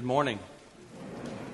Good 0.00 0.06
morning. 0.06 0.38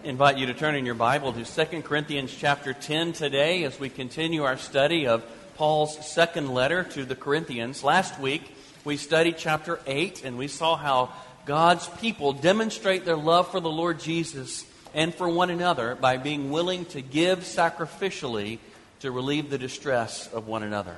I 0.05 0.07
invite 0.07 0.39
you 0.39 0.47
to 0.47 0.55
turn 0.55 0.77
in 0.77 0.87
your 0.87 0.95
Bible 0.95 1.33
to 1.33 1.45
2 1.45 1.83
Corinthians 1.83 2.33
chapter 2.33 2.73
10 2.73 3.13
today 3.13 3.65
as 3.65 3.81
we 3.81 3.89
continue 3.89 4.45
our 4.45 4.57
study 4.57 5.09
of 5.09 5.25
Paul's 5.57 6.07
second 6.07 6.55
letter 6.55 6.85
to 6.85 7.05
the 7.05 7.17
Corinthians. 7.17 7.83
Last 7.83 8.21
week 8.21 8.55
we 8.85 8.99
studied 8.99 9.37
chapter 9.37 9.81
8 9.85 10.25
and 10.25 10.39
we 10.39 10.47
saw 10.47 10.77
how 10.77 11.11
God's 11.45 11.89
people 11.99 12.35
demonstrate 12.35 13.05
their 13.05 13.17
love 13.17 13.51
for 13.51 13.59
the 13.59 13.69
Lord 13.69 13.99
Jesus 13.99 14.65
and 14.95 15.13
for 15.13 15.29
one 15.29 15.51
another 15.51 15.97
by 15.97 16.17
being 16.17 16.53
willing 16.53 16.85
to 16.85 17.03
give 17.03 17.41
sacrificially 17.41 18.61
to 19.01 19.11
relieve 19.11 19.51
the 19.51 19.59
distress 19.59 20.33
of 20.33 20.47
one 20.47 20.63
another. 20.63 20.95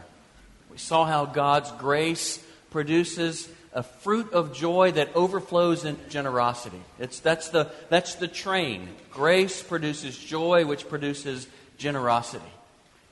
We 0.71 0.77
saw 0.77 1.07
how 1.07 1.25
God's 1.25 1.73
grace 1.73 2.45
produces 2.71 3.49
a 3.79 3.83
fruit 3.85 4.33
of 4.33 4.53
joy 4.53 4.91
that 4.91 5.15
overflows 5.15 5.85
in 5.85 5.97
generosity. 6.09 6.81
It's, 6.99 7.21
that's, 7.21 7.51
the, 7.51 7.71
that's 7.89 8.17
the 8.17 8.27
train. 8.27 8.89
Grace 9.13 9.63
produces 9.63 10.19
joy, 10.19 10.67
which 10.67 10.89
produces 10.89 11.47
generosity. 11.77 12.51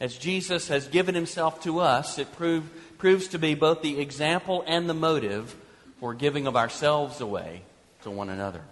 As 0.00 0.18
Jesus 0.18 0.66
has 0.66 0.88
given 0.88 1.14
himself 1.14 1.62
to 1.62 1.78
us, 1.78 2.18
it 2.18 2.32
prove, 2.32 2.68
proves 2.98 3.28
to 3.28 3.38
be 3.38 3.54
both 3.54 3.80
the 3.80 4.00
example 4.00 4.64
and 4.66 4.88
the 4.88 4.94
motive 4.94 5.54
for 6.00 6.14
giving 6.14 6.48
of 6.48 6.56
ourselves 6.56 7.20
away 7.20 7.62
to 8.02 8.10
one 8.10 8.28
another. 8.28 8.62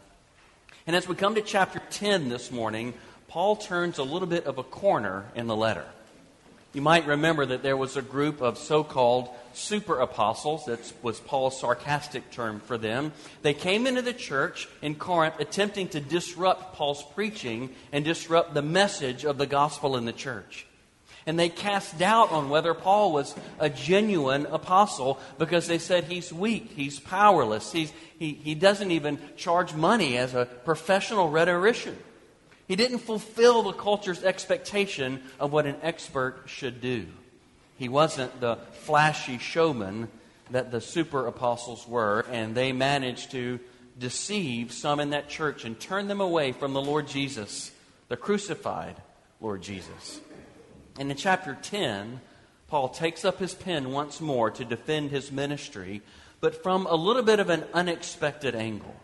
And 0.89 0.97
as 0.97 1.06
we 1.06 1.15
come 1.15 1.37
to 1.37 1.42
chapter 1.42 1.81
10 1.91 2.29
this 2.29 2.51
morning, 2.51 2.92
Paul 3.29 3.55
turns 3.55 3.98
a 3.98 4.03
little 4.03 4.29
bit 4.29 4.47
of 4.47 4.59
a 4.59 4.65
corner 4.65 5.27
in 5.37 5.47
the 5.47 5.56
letter. 5.56 5.86
You 6.75 6.83
might 6.83 7.06
remember 7.06 7.47
that 7.47 7.62
there 7.62 7.77
was 7.77 7.97
a 7.97 8.03
group 8.03 8.41
of 8.42 8.58
so 8.58 8.83
called 8.83 9.28
super 9.53 10.00
apostles. 10.00 10.64
That 10.64 10.80
was 11.03 11.20
Paul's 11.20 11.61
sarcastic 11.61 12.33
term 12.33 12.58
for 12.58 12.77
them. 12.77 13.12
They 13.42 13.55
came 13.55 13.86
into 13.86 14.03
the 14.03 14.12
church 14.12 14.69
in 14.83 14.97
Corinth 14.97 15.36
attempting 15.39 15.89
to 15.91 16.00
disrupt 16.00 16.75
Paul's 16.75 17.05
preaching 17.14 17.72
and 17.92 18.05
disrupt 18.05 18.55
the 18.55 18.62
message 18.62 19.25
of 19.25 19.39
the 19.39 19.47
gospel 19.47 19.97
in 19.97 20.05
the 20.05 20.12
church. 20.12 20.67
And 21.27 21.39
they 21.39 21.48
cast 21.48 21.97
doubt 21.97 22.33
on 22.33 22.50
whether 22.50 22.75
Paul 22.75 23.12
was 23.12 23.36
a 23.61 23.70
genuine 23.70 24.47
apostle 24.47 25.20
because 25.39 25.69
they 25.69 25.78
said 25.78 26.05
he's 26.05 26.33
weak, 26.33 26.72
he's 26.75 26.98
powerless, 26.98 27.70
he's, 27.70 27.92
he, 28.19 28.33
he 28.33 28.56
doesn't 28.56 28.91
even 28.91 29.19
charge 29.36 29.75
money 29.75 30.19
as 30.19 30.34
a 30.34 30.45
professional 30.45 31.30
rhetorician. 31.30 31.97
He 32.67 32.77
didn't 32.77 32.98
fulfill 32.98 33.62
the 33.62 33.73
culture's 33.73 34.25
expectation 34.25 35.23
of 35.39 35.53
what 35.53 35.67
an 35.67 35.77
expert 35.83 36.45
should 36.47 36.81
do. 36.81 37.07
He 37.77 37.89
wasn't 37.89 38.41
the 38.41 38.57
flashy 38.73 39.39
showman 39.39 40.09
that 40.51 40.70
the 40.70 40.81
super 40.81 41.27
apostles 41.27 41.87
were, 41.87 42.25
and 42.31 42.55
they 42.55 42.73
managed 42.73 43.33
to 43.33 43.61
deceive 43.98 44.73
some 44.73 45.01
in 45.01 45.11
that 45.11 45.29
church 45.29 45.65
and 45.65 45.79
turn 45.79 46.09
them 46.09 46.20
away 46.20 46.53
from 46.53 46.73
the 46.73 46.83
Lord 46.83 47.07
Jesus, 47.07 47.70
the 48.09 48.17
crucified 48.17 48.97
Lord 49.41 49.62
Jesus. 49.62 50.20
And 50.98 51.11
in 51.11 51.17
chapter 51.17 51.59
10, 51.61 52.20
Paul 52.69 52.89
takes 52.89 53.25
up 53.25 53.39
his 53.39 53.55
pen 53.55 53.91
once 53.91 54.20
more 54.20 54.51
to 54.51 54.65
defend 54.65 55.11
his 55.11 55.31
ministry, 55.31 56.03
but 56.41 56.62
from 56.62 56.87
a 56.87 56.95
little 56.95 57.23
bit 57.23 57.41
of 57.41 57.51
an 57.51 57.65
unexpected 57.73 58.55
angle 58.55 58.95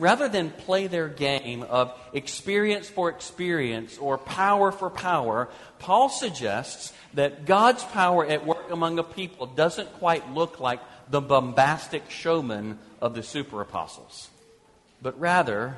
rather 0.00 0.28
than 0.28 0.50
play 0.50 0.86
their 0.86 1.08
game 1.08 1.62
of 1.62 1.92
experience 2.12 2.88
for 2.88 3.08
experience 3.08 3.98
or 3.98 4.18
power 4.18 4.72
for 4.72 4.90
power, 4.90 5.48
Paul 5.78 6.08
suggests 6.08 6.92
that 7.14 7.44
God's 7.44 7.84
power 7.84 8.26
at 8.26 8.46
work 8.46 8.70
among 8.70 8.98
a 8.98 9.04
people 9.04 9.46
doesn't 9.46 9.92
quite 9.94 10.32
look 10.32 10.58
like 10.58 10.80
the 11.10 11.20
bombastic 11.20 12.10
showman 12.10 12.78
of 13.00 13.14
the 13.14 13.22
super 13.22 13.60
apostles, 13.60 14.30
but 15.02 15.18
rather, 15.18 15.76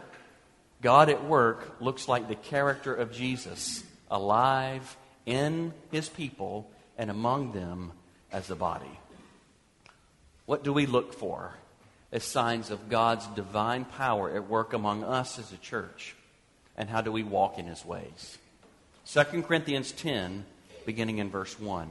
God 0.82 1.08
at 1.08 1.24
work 1.24 1.76
looks 1.80 2.08
like 2.08 2.28
the 2.28 2.34
character 2.34 2.94
of 2.94 3.12
Jesus, 3.12 3.84
alive 4.10 4.96
in 5.24 5.72
his 5.90 6.08
people 6.08 6.70
and 6.98 7.10
among 7.10 7.52
them 7.52 7.92
as 8.30 8.50
a 8.50 8.56
body. 8.56 8.98
What 10.44 10.64
do 10.64 10.72
we 10.72 10.86
look 10.86 11.14
for 11.14 11.54
as 12.12 12.22
signs 12.22 12.70
of 12.70 12.88
God's 12.88 13.26
divine 13.28 13.84
power 13.84 14.30
at 14.30 14.48
work 14.48 14.72
among 14.72 15.02
us 15.02 15.38
as 15.38 15.50
a 15.52 15.56
church? 15.56 16.14
And 16.76 16.88
how 16.88 17.00
do 17.00 17.10
we 17.10 17.22
walk 17.22 17.58
in 17.58 17.66
his 17.66 17.84
ways? 17.84 18.38
2 19.06 19.42
Corinthians 19.42 19.92
10, 19.92 20.44
beginning 20.86 21.18
in 21.18 21.30
verse 21.30 21.58
1. 21.58 21.88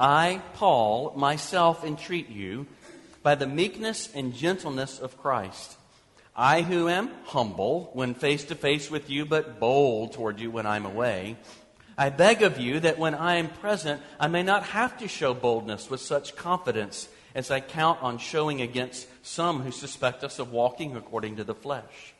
I, 0.00 0.40
Paul, 0.54 1.12
myself 1.16 1.84
entreat 1.84 2.28
you 2.28 2.66
by 3.22 3.34
the 3.34 3.46
meekness 3.46 4.08
and 4.14 4.34
gentleness 4.34 4.98
of 4.98 5.20
Christ. 5.20 5.76
I, 6.34 6.62
who 6.62 6.88
am 6.88 7.10
humble 7.24 7.90
when 7.92 8.14
face 8.14 8.44
to 8.46 8.54
face 8.54 8.90
with 8.90 9.10
you, 9.10 9.26
but 9.26 9.60
bold 9.60 10.14
toward 10.14 10.40
you 10.40 10.50
when 10.50 10.66
I'm 10.66 10.86
away, 10.86 11.36
I 11.96 12.08
beg 12.08 12.42
of 12.42 12.58
you 12.58 12.80
that 12.80 12.98
when 12.98 13.14
I 13.14 13.36
am 13.36 13.48
present, 13.48 14.00
I 14.18 14.28
may 14.28 14.42
not 14.42 14.64
have 14.64 14.98
to 14.98 15.08
show 15.08 15.34
boldness 15.34 15.90
with 15.90 16.00
such 16.00 16.36
confidence 16.36 17.08
as 17.34 17.50
I 17.50 17.60
count 17.60 18.02
on 18.02 18.18
showing 18.18 18.60
against 18.60 19.06
some 19.24 19.62
who 19.62 19.70
suspect 19.70 20.24
us 20.24 20.38
of 20.38 20.52
walking 20.52 20.96
according 20.96 21.36
to 21.36 21.44
the 21.44 21.54
flesh. 21.54 22.14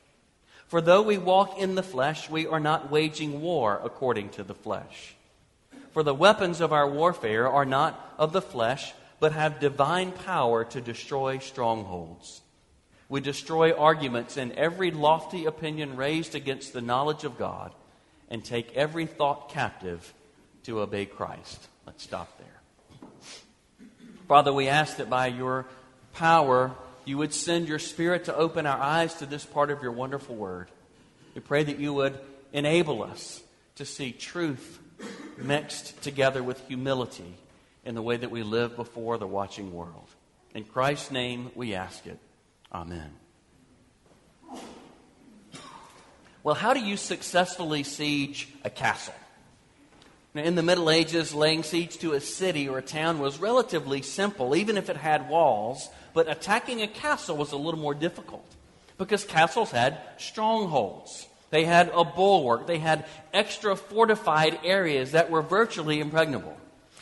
For 0.67 0.81
though 0.81 1.03
we 1.03 1.19
walk 1.19 1.59
in 1.59 1.75
the 1.75 1.83
flesh, 1.83 2.31
we 2.31 2.47
are 2.47 2.61
not 2.61 2.91
waging 2.91 3.43
war 3.43 3.81
according 3.85 4.31
to 4.31 4.43
the 4.43 4.55
flesh. 4.55 5.15
For 5.91 6.03
the 6.03 6.15
weapons 6.15 6.63
of 6.63 6.73
our 6.73 6.89
warfare 6.89 7.47
are 7.47 7.67
not 7.67 8.15
of 8.19 8.33
the 8.33 8.41
flesh, 8.41 8.95
but 9.21 9.33
have 9.33 9.61
divine 9.61 10.13
power 10.13 10.65
to 10.65 10.81
destroy 10.81 11.39
strongholds. 11.39 12.41
We 13.11 13.21
destroy 13.21 13.73
arguments 13.73 14.39
and 14.39 14.53
every 14.53 14.91
lofty 14.91 15.45
opinion 15.45 15.97
raised 15.97 16.35
against 16.35 16.73
the 16.73 16.81
knowledge 16.81 17.25
of 17.25 17.39
God 17.39 17.75
and 18.31 18.43
take 18.43 18.75
every 18.75 19.05
thought 19.05 19.51
captive 19.51 20.15
to 20.63 20.81
obey 20.81 21.05
Christ. 21.05 21.69
Let's 21.87 22.03
stop 22.03 22.39
there. 22.39 22.62
Father, 24.33 24.51
we 24.51 24.67
ask 24.67 24.97
that 24.97 25.11
by 25.11 25.27
your 25.27 25.67
power, 26.15 26.75
you 27.05 27.19
would 27.19 27.35
send 27.35 27.69
your 27.69 27.79
Spirit 27.79 28.25
to 28.25 28.35
open 28.35 28.65
our 28.65 28.81
eyes 28.81 29.13
to 29.17 29.27
this 29.27 29.45
part 29.45 29.71
of 29.71 29.83
your 29.83 29.93
wonderful 29.93 30.35
word. 30.35 30.69
We 31.35 31.43
pray 31.43 31.65
that 31.65 31.79
you 31.79 31.93
would 31.93 32.19
enable 32.51 33.03
us 33.03 33.43
to 33.75 33.85
see 33.85 34.11
truth 34.11 34.79
mixed 35.37 36.03
together 36.03 36.43
with 36.43 36.67
humility 36.67 37.35
in 37.85 37.95
the 37.95 38.01
way 38.01 38.17
that 38.17 38.31
we 38.31 38.43
live 38.43 38.75
before 38.75 39.19
the 39.19 39.27
watching 39.27 39.71
world. 39.75 40.09
In 40.55 40.65
Christ's 40.65 41.11
name 41.11 41.51
we 41.55 41.75
ask 41.75 42.07
it. 42.07 42.19
Amen. 42.73 43.11
Well, 46.43 46.55
how 46.55 46.73
do 46.73 46.81
you 46.81 46.97
successfully 46.97 47.83
siege 47.83 48.49
a 48.65 48.71
castle? 48.71 49.13
Now, 50.35 50.43
in 50.43 50.55
the 50.55 50.63
Middle 50.63 50.89
Ages, 50.89 51.35
laying 51.35 51.63
siege 51.63 51.99
to 51.99 52.15
a 52.15 52.21
city 52.21 52.69
or 52.69 52.79
a 52.79 52.83
town 52.83 53.19
was 53.19 53.39
relatively 53.39 54.01
simple, 54.01 54.57
even 54.57 54.79
if 54.79 54.89
it 54.89 54.97
had 54.97 55.29
walls, 55.29 55.91
but 56.15 56.31
attacking 56.31 56.81
a 56.81 56.89
castle 56.89 57.37
was 57.37 57.53
a 57.53 57.57
little 57.57 57.81
more 57.81 57.95
difficult 57.95 58.47
because 58.97 59.25
castles 59.25 59.71
had 59.71 59.99
strongholds. 60.17 61.27
They 61.51 61.67
had 61.67 61.91
a 61.93 62.03
bulwark, 62.03 62.67
they 62.67 62.79
had 62.79 63.05
extra 63.35 63.77
fortified 63.77 64.59
areas 64.65 65.13
that 65.13 65.31
were 65.31 65.43
virtually 65.43 66.01
impregnable. 66.01 66.57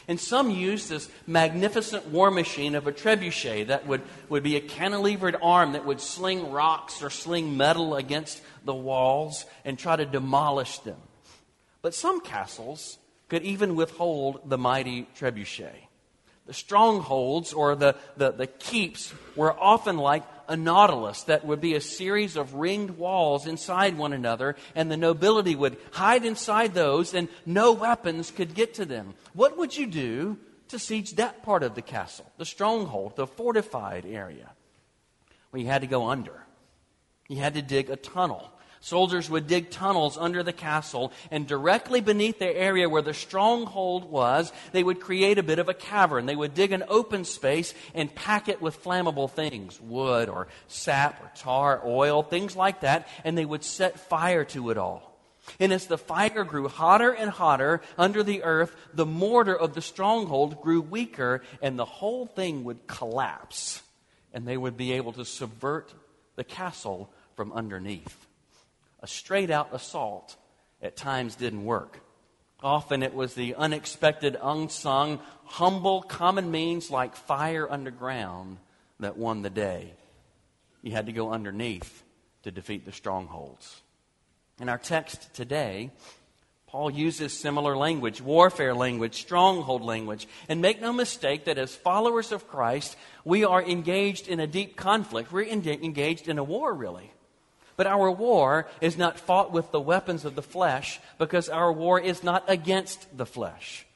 And 0.09 0.19
some 0.19 0.51
used 0.51 0.89
this 0.89 1.09
magnificent 1.25 2.09
war 2.09 2.33
machine 2.33 2.75
of 2.75 2.89
a 2.89 2.93
trebuchet 2.93 3.69
that 3.69 3.87
would, 3.87 4.03
would 4.29 4.43
be 4.43 4.57
a 4.57 4.61
cantilevered 4.61 5.39
arm 5.41 5.73
that 5.73 5.87
would 5.87 6.01
sling 6.01 6.51
rocks 6.51 7.01
or 7.01 7.11
sling 7.11 7.57
metal 7.57 7.95
against 7.95 8.43
the 8.65 8.75
walls 8.75 9.45
and 9.65 9.79
try 9.79 9.95
to 9.95 10.05
demolish 10.05 10.81
them. 10.81 10.99
But 11.81 11.95
some 11.95 12.21
castles 12.21 12.99
could 13.31 13.43
even 13.43 13.77
withhold 13.77 14.43
the 14.45 14.59
mighty 14.59 15.09
trebuchet. 15.17 15.87
The 16.47 16.53
strongholds 16.53 17.53
or 17.53 17.77
the, 17.77 17.95
the, 18.17 18.33
the 18.33 18.47
keeps 18.49 19.15
were 19.37 19.59
often 19.59 19.97
like 19.97 20.25
a 20.49 20.57
nautilus 20.57 21.23
that 21.25 21.45
would 21.45 21.61
be 21.61 21.77
a 21.77 21.81
series 21.81 22.35
of 22.35 22.55
ringed 22.55 22.99
walls 22.99 23.47
inside 23.47 23.97
one 23.97 24.13
another, 24.13 24.57
and 24.75 24.91
the 24.91 24.97
nobility 24.97 25.55
would 25.55 25.77
hide 25.93 26.25
inside 26.25 26.75
those, 26.75 27.15
and 27.15 27.29
no 27.47 27.71
weapons 27.71 28.33
could 28.33 28.53
get 28.53 28.75
to 28.75 28.85
them. 28.85 29.15
What 29.33 29.57
would 29.59 29.77
you 29.77 29.87
do 29.87 30.39
to 30.69 30.79
siege 30.81 31.13
that 31.13 31.45
part 31.45 31.63
of 31.63 31.77
the 31.77 31.83
castle, 31.83 32.27
the 32.37 32.45
stronghold, 32.45 33.15
the 33.15 33.29
fortified 33.29 34.05
area? 34.05 34.51
Well, 35.53 35.63
you 35.63 35.69
had 35.69 35.83
to 35.83 35.87
go 35.87 36.09
under. 36.09 36.45
You 37.29 37.37
had 37.37 37.55
to 37.55 37.63
dig 37.63 37.91
a 37.91 37.97
tunnel. 37.97 38.51
Soldiers 38.83 39.29
would 39.29 39.47
dig 39.47 39.71
tunnels 39.71 40.17
under 40.17 40.43
the 40.43 40.55
castle, 40.55 41.13
and 41.31 41.47
directly 41.47 42.01
beneath 42.01 42.39
the 42.39 42.57
area 42.57 42.89
where 42.89 43.03
the 43.03 43.13
stronghold 43.13 44.11
was, 44.11 44.53
they 44.73 44.83
would 44.83 45.01
create 45.01 45.37
a 45.37 45.43
bit 45.43 45.59
of 45.59 45.69
a 45.69 45.75
cavern. 45.75 46.25
They 46.25 46.35
would 46.35 46.55
dig 46.55 46.73
an 46.73 46.85
open 46.89 47.27
space 47.27 47.75
and 47.95 48.15
pack 48.15 48.49
it 48.49 48.63
with 48.63 48.83
flammable 48.83 49.31
things 49.31 49.79
wood 49.81 50.31
or 50.31 50.49
sap 50.67 51.23
or 51.23 51.31
tar, 51.37 51.83
oil, 51.85 52.23
things 52.23 52.57
like 52.57 52.81
that, 52.81 53.07
and 53.23 53.37
they 53.37 53.45
would 53.45 53.65
set 53.65 54.01
fire 54.01 54.45
to 54.47 54.71
it 54.71 54.79
all. 54.79 55.11
And 55.59 55.73
as 55.73 55.87
the 55.87 55.99
fire 55.99 56.45
grew 56.45 56.69
hotter 56.69 57.13
and 57.13 57.31
hotter 57.31 57.83
under 57.99 58.23
the 58.23 58.43
earth, 58.45 58.75
the 58.95 59.07
mortar 59.07 59.55
of 59.55 59.75
the 59.75 59.83
stronghold 59.83 60.63
grew 60.63 60.81
weaker, 60.81 61.43
and 61.61 61.79
the 61.79 61.85
whole 61.85 62.25
thing 62.25 62.65
would 62.65 62.87
collapse, 62.87 63.83
and 64.33 64.47
they 64.49 64.57
would 64.57 64.79
be 64.79 64.93
able 64.93 65.13
to 65.13 65.25
subvert 65.27 65.93
the 66.37 66.45
castle 66.45 67.13
from 67.37 67.53
underneath. 67.53 68.27
A 69.03 69.07
straight 69.07 69.51
out 69.51 69.71
assault 69.73 70.37
at 70.83 70.97
times 70.97 71.37
didn't 71.37 71.65
work. 71.65 72.01
Often 72.63 73.03
it 73.03 73.15
was 73.15 73.35
the 73.35 73.55
unexpected, 73.55 74.37
unsung, 74.41 75.21
humble, 75.45 76.03
common 76.03 76.51
means 76.51 76.91
like 76.91 77.17
fire 77.17 77.71
underground 77.71 78.59
that 78.99 79.17
won 79.17 79.43
the 79.43 79.51
day. 79.51 79.95
You 80.83 80.93
had 80.93 81.07
to 81.07 81.13
go 81.13 81.33
underneath 81.33 82.03
to 82.43 82.51
defeat 82.51 82.85
the 82.85 82.93
strongholds. 82.93 83.81
In 84.61 84.69
our 84.69 84.79
text 84.79 85.33
today, 85.35 85.91
Paul 86.67 86.91
uses 86.91 87.37
similar 87.37 87.77
language, 87.77 88.21
warfare 88.21 88.75
language, 88.75 89.21
stronghold 89.21 89.83
language. 89.83 90.29
And 90.49 90.61
make 90.61 90.81
no 90.81 90.93
mistake 90.93 91.47
that 91.47 91.59
as 91.59 91.75
followers 91.75 92.31
of 92.31 92.47
Christ, 92.47 92.97
we 93.25 93.45
are 93.45 93.63
engaged 93.63 94.29
in 94.29 94.39
a 94.39 94.47
deep 94.47 94.77
conflict. 94.77 95.33
We're 95.33 95.49
engaged 95.49 96.29
in 96.29 96.39
a 96.39 96.45
war, 96.45 96.73
really. 96.73 97.11
But 97.81 97.87
our 97.87 98.11
war 98.11 98.69
is 98.83 98.99
not 98.99 99.19
fought 99.19 99.53
with 99.53 99.71
the 99.71 99.81
weapons 99.81 100.27
of 100.27 100.35
the 100.35 100.43
flesh 100.43 101.01
because 101.17 101.49
our 101.49 101.73
war 101.73 101.99
is 101.99 102.23
not 102.23 102.45
against 102.47 103.17
the 103.17 103.25
flesh. 103.25 103.87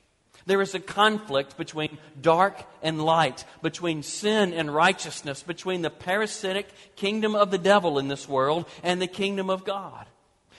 There 0.46 0.62
is 0.62 0.74
a 0.74 0.80
conflict 0.80 1.58
between 1.58 1.98
dark 2.18 2.62
and 2.82 3.04
light, 3.04 3.44
between 3.60 4.02
sin 4.02 4.54
and 4.54 4.74
righteousness, 4.74 5.42
between 5.42 5.82
the 5.82 5.90
parasitic 5.90 6.66
kingdom 6.96 7.34
of 7.34 7.50
the 7.50 7.58
devil 7.58 7.98
in 7.98 8.08
this 8.08 8.26
world 8.26 8.64
and 8.82 9.02
the 9.02 9.06
kingdom 9.06 9.50
of 9.50 9.66
God. 9.66 10.06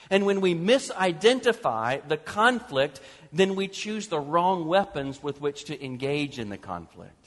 And 0.08 0.24
when 0.24 0.40
we 0.40 0.54
misidentify 0.54 2.06
the 2.06 2.18
conflict, 2.18 3.00
then 3.32 3.56
we 3.56 3.66
choose 3.66 4.06
the 4.06 4.20
wrong 4.20 4.68
weapons 4.68 5.20
with 5.20 5.40
which 5.40 5.64
to 5.64 5.84
engage 5.84 6.38
in 6.38 6.48
the 6.48 6.58
conflict. 6.58 7.25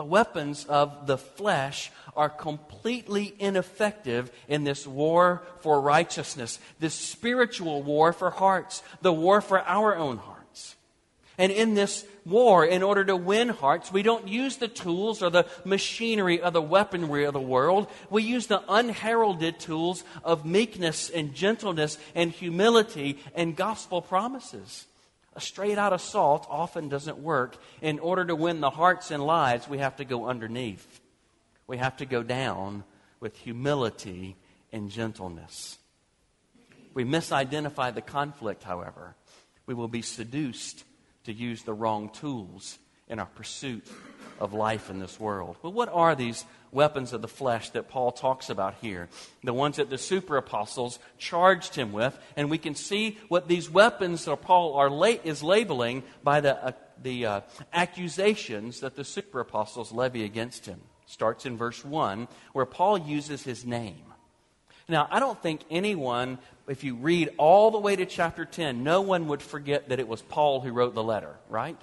The 0.00 0.06
weapons 0.06 0.64
of 0.64 1.06
the 1.06 1.18
flesh 1.18 1.92
are 2.16 2.30
completely 2.30 3.34
ineffective 3.38 4.32
in 4.48 4.64
this 4.64 4.86
war 4.86 5.42
for 5.58 5.78
righteousness, 5.78 6.58
this 6.78 6.94
spiritual 6.94 7.82
war 7.82 8.14
for 8.14 8.30
hearts, 8.30 8.82
the 9.02 9.12
war 9.12 9.42
for 9.42 9.60
our 9.60 9.94
own 9.94 10.16
hearts. 10.16 10.76
And 11.36 11.52
in 11.52 11.74
this 11.74 12.06
war, 12.24 12.64
in 12.64 12.82
order 12.82 13.04
to 13.04 13.14
win 13.14 13.50
hearts, 13.50 13.92
we 13.92 14.02
don't 14.02 14.26
use 14.26 14.56
the 14.56 14.68
tools 14.68 15.22
or 15.22 15.28
the 15.28 15.46
machinery 15.66 16.42
or 16.42 16.50
the 16.50 16.62
weaponry 16.62 17.24
of 17.24 17.34
the 17.34 17.38
world. 17.38 17.86
We 18.08 18.22
use 18.22 18.46
the 18.46 18.62
unheralded 18.70 19.60
tools 19.60 20.02
of 20.24 20.46
meekness 20.46 21.10
and 21.10 21.34
gentleness 21.34 21.98
and 22.14 22.30
humility 22.30 23.18
and 23.34 23.54
gospel 23.54 24.00
promises. 24.00 24.86
A 25.36 25.40
straight 25.40 25.78
out 25.78 25.92
assault 25.92 26.46
often 26.50 26.88
doesn't 26.88 27.18
work. 27.18 27.56
In 27.80 27.98
order 27.98 28.24
to 28.24 28.34
win 28.34 28.60
the 28.60 28.70
hearts 28.70 29.10
and 29.10 29.24
lives, 29.24 29.68
we 29.68 29.78
have 29.78 29.96
to 29.96 30.04
go 30.04 30.26
underneath. 30.26 31.00
We 31.66 31.76
have 31.78 31.96
to 31.98 32.06
go 32.06 32.22
down 32.22 32.84
with 33.20 33.36
humility 33.36 34.36
and 34.72 34.90
gentleness. 34.90 35.78
we 36.94 37.04
misidentify 37.04 37.94
the 37.94 38.00
conflict, 38.00 38.64
however, 38.64 39.14
we 39.66 39.74
will 39.74 39.88
be 39.88 40.02
seduced 40.02 40.84
to 41.24 41.32
use 41.32 41.62
the 41.62 41.74
wrong 41.74 42.10
tools 42.10 42.78
in 43.08 43.18
our 43.18 43.26
pursuit 43.26 43.86
of 44.40 44.52
life 44.52 44.90
in 44.90 44.98
this 44.98 45.20
world. 45.20 45.56
But 45.62 45.70
what 45.70 45.88
are 45.92 46.14
these 46.14 46.44
weapons 46.72 47.12
of 47.12 47.22
the 47.22 47.28
flesh 47.28 47.70
that 47.70 47.88
Paul 47.88 48.12
talks 48.12 48.50
about 48.50 48.74
here? 48.80 49.08
The 49.44 49.52
ones 49.52 49.76
that 49.76 49.90
the 49.90 49.98
super 49.98 50.36
apostles 50.36 50.98
charged 51.18 51.74
him 51.74 51.92
with, 51.92 52.18
and 52.36 52.50
we 52.50 52.58
can 52.58 52.74
see 52.74 53.18
what 53.28 53.48
these 53.48 53.70
weapons 53.70 54.24
that 54.24 54.42
Paul 54.42 54.74
are 54.74 54.90
la- 54.90 55.18
is 55.24 55.42
labeling 55.42 56.02
by 56.22 56.40
the, 56.40 56.64
uh, 56.64 56.72
the 57.02 57.26
uh, 57.26 57.40
accusations 57.72 58.80
that 58.80 58.96
the 58.96 59.04
super 59.04 59.40
apostles 59.40 59.92
levy 59.92 60.24
against 60.24 60.66
him. 60.66 60.80
Starts 61.06 61.46
in 61.46 61.56
verse 61.56 61.84
1, 61.84 62.28
where 62.52 62.66
Paul 62.66 62.98
uses 62.98 63.42
his 63.42 63.64
name. 63.64 64.04
Now, 64.88 65.08
I 65.10 65.20
don't 65.20 65.40
think 65.40 65.62
anyone 65.70 66.38
if 66.70 66.84
you 66.84 66.94
read 66.94 67.30
all 67.36 67.72
the 67.72 67.78
way 67.78 67.96
to 67.96 68.06
chapter 68.06 68.44
10, 68.44 68.84
no 68.84 69.00
one 69.00 69.26
would 69.26 69.42
forget 69.42 69.88
that 69.88 69.98
it 69.98 70.06
was 70.06 70.22
Paul 70.22 70.60
who 70.60 70.70
wrote 70.70 70.94
the 70.94 71.02
letter, 71.02 71.34
right? 71.48 71.76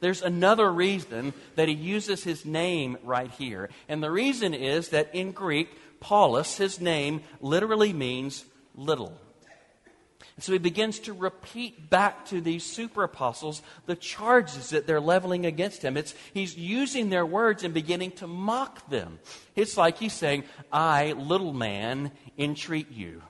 There's 0.00 0.22
another 0.22 0.70
reason 0.72 1.32
that 1.54 1.68
he 1.68 1.74
uses 1.74 2.24
his 2.24 2.44
name 2.44 2.98
right 3.02 3.30
here. 3.32 3.70
And 3.88 4.02
the 4.02 4.10
reason 4.10 4.54
is 4.54 4.90
that 4.90 5.14
in 5.14 5.32
Greek, 5.32 5.68
Paulus, 6.00 6.56
his 6.56 6.80
name, 6.80 7.22
literally 7.40 7.92
means 7.92 8.44
little. 8.74 9.18
And 10.36 10.44
so 10.44 10.52
he 10.52 10.58
begins 10.58 10.98
to 11.00 11.14
repeat 11.14 11.88
back 11.88 12.26
to 12.26 12.42
these 12.42 12.62
super 12.62 13.02
apostles 13.02 13.62
the 13.86 13.96
charges 13.96 14.70
that 14.70 14.86
they're 14.86 15.00
leveling 15.00 15.46
against 15.46 15.80
him. 15.82 15.96
It's, 15.96 16.14
he's 16.34 16.56
using 16.56 17.08
their 17.08 17.24
words 17.24 17.64
and 17.64 17.72
beginning 17.72 18.12
to 18.12 18.26
mock 18.26 18.90
them. 18.90 19.18
It's 19.54 19.78
like 19.78 19.96
he's 19.96 20.12
saying, 20.12 20.44
I, 20.70 21.12
little 21.12 21.54
man, 21.54 22.12
entreat 22.36 22.90
you. 22.90 23.22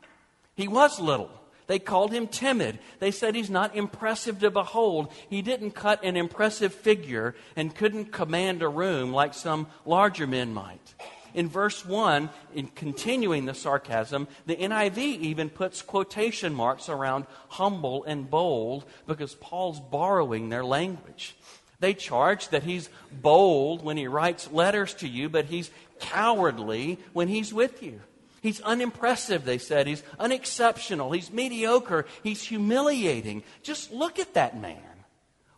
He 0.56 0.66
was 0.66 0.98
little. 0.98 1.30
They 1.66 1.78
called 1.78 2.12
him 2.12 2.28
timid. 2.28 2.78
They 3.00 3.10
said 3.10 3.34
he's 3.34 3.50
not 3.50 3.74
impressive 3.74 4.38
to 4.40 4.50
behold. 4.50 5.12
He 5.28 5.42
didn't 5.42 5.72
cut 5.72 6.04
an 6.04 6.16
impressive 6.16 6.72
figure 6.72 7.34
and 7.56 7.74
couldn't 7.74 8.12
command 8.12 8.62
a 8.62 8.68
room 8.68 9.12
like 9.12 9.34
some 9.34 9.66
larger 9.84 10.26
men 10.26 10.54
might. 10.54 10.94
In 11.34 11.48
verse 11.48 11.84
1, 11.84 12.30
in 12.54 12.68
continuing 12.68 13.44
the 13.44 13.52
sarcasm, 13.52 14.26
the 14.46 14.56
NIV 14.56 14.96
even 14.98 15.50
puts 15.50 15.82
quotation 15.82 16.54
marks 16.54 16.88
around 16.88 17.26
humble 17.48 18.04
and 18.04 18.30
bold 18.30 18.86
because 19.06 19.34
Paul's 19.34 19.78
borrowing 19.78 20.48
their 20.48 20.64
language. 20.64 21.36
They 21.78 21.92
charge 21.92 22.48
that 22.48 22.62
he's 22.62 22.88
bold 23.12 23.84
when 23.84 23.98
he 23.98 24.06
writes 24.06 24.50
letters 24.50 24.94
to 24.94 25.08
you, 25.08 25.28
but 25.28 25.44
he's 25.46 25.70
cowardly 26.00 26.98
when 27.12 27.28
he's 27.28 27.52
with 27.52 27.82
you. 27.82 28.00
He's 28.46 28.60
unimpressive, 28.60 29.44
they 29.44 29.58
said. 29.58 29.88
He's 29.88 30.04
unexceptional. 30.20 31.10
He's 31.10 31.32
mediocre. 31.32 32.06
He's 32.22 32.44
humiliating. 32.44 33.42
Just 33.64 33.90
look 33.90 34.20
at 34.20 34.34
that 34.34 34.56
man. 34.56 34.78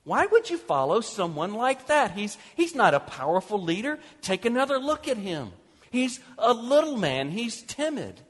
Why 0.04 0.24
would 0.24 0.48
you 0.48 0.56
follow 0.56 1.02
someone 1.02 1.52
like 1.52 1.88
that? 1.88 2.12
He's, 2.12 2.38
he's 2.56 2.74
not 2.74 2.94
a 2.94 3.00
powerful 3.00 3.62
leader. 3.62 3.98
Take 4.22 4.46
another 4.46 4.78
look 4.78 5.06
at 5.06 5.18
him. 5.18 5.52
He's 5.90 6.20
a 6.38 6.54
little 6.54 6.96
man. 6.96 7.30
He's 7.30 7.60
timid. 7.60 8.22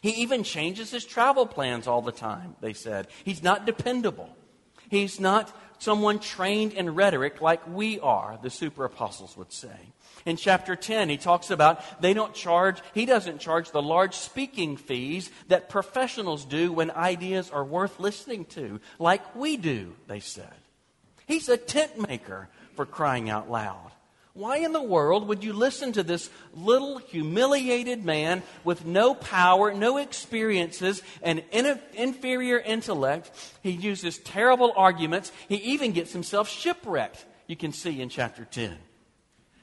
He 0.00 0.08
even 0.22 0.42
changes 0.42 0.90
his 0.90 1.04
travel 1.04 1.44
plans 1.44 1.86
all 1.86 2.00
the 2.00 2.12
time, 2.12 2.56
they 2.62 2.72
said. 2.72 3.08
He's 3.24 3.42
not 3.42 3.66
dependable. 3.66 4.34
He's 4.88 5.20
not 5.20 5.54
someone 5.80 6.20
trained 6.20 6.72
in 6.72 6.94
rhetoric 6.94 7.40
like 7.40 7.66
we 7.66 7.98
are, 8.00 8.38
the 8.42 8.50
super 8.50 8.84
apostles 8.84 9.36
would 9.36 9.52
say. 9.52 9.92
In 10.26 10.36
chapter 10.36 10.76
10, 10.76 11.08
he 11.08 11.16
talks 11.16 11.50
about 11.50 12.00
they 12.00 12.14
don't 12.14 12.34
charge, 12.34 12.80
he 12.94 13.06
doesn't 13.06 13.40
charge 13.40 13.70
the 13.70 13.82
large 13.82 14.14
speaking 14.14 14.76
fees 14.76 15.30
that 15.48 15.68
professionals 15.68 16.44
do 16.44 16.72
when 16.72 16.90
ideas 16.90 17.50
are 17.50 17.64
worth 17.64 17.98
listening 17.98 18.44
to, 18.46 18.80
like 18.98 19.34
we 19.34 19.56
do, 19.56 19.94
they 20.06 20.20
said. 20.20 20.54
He's 21.26 21.48
a 21.48 21.56
tent 21.56 21.98
maker 22.08 22.48
for 22.74 22.84
crying 22.84 23.30
out 23.30 23.50
loud. 23.50 23.90
Why 24.40 24.56
in 24.56 24.72
the 24.72 24.82
world 24.82 25.28
would 25.28 25.44
you 25.44 25.52
listen 25.52 25.92
to 25.92 26.02
this 26.02 26.30
little 26.54 26.96
humiliated 26.96 28.06
man 28.06 28.42
with 28.64 28.86
no 28.86 29.14
power, 29.14 29.74
no 29.74 29.98
experiences, 29.98 31.02
and 31.22 31.42
inferior 31.52 32.58
intellect? 32.58 33.30
He 33.62 33.72
uses 33.72 34.16
terrible 34.16 34.72
arguments. 34.74 35.30
He 35.46 35.56
even 35.56 35.92
gets 35.92 36.14
himself 36.14 36.48
shipwrecked, 36.48 37.22
you 37.48 37.56
can 37.56 37.74
see 37.74 38.00
in 38.00 38.08
chapter 38.08 38.46
10. 38.46 38.78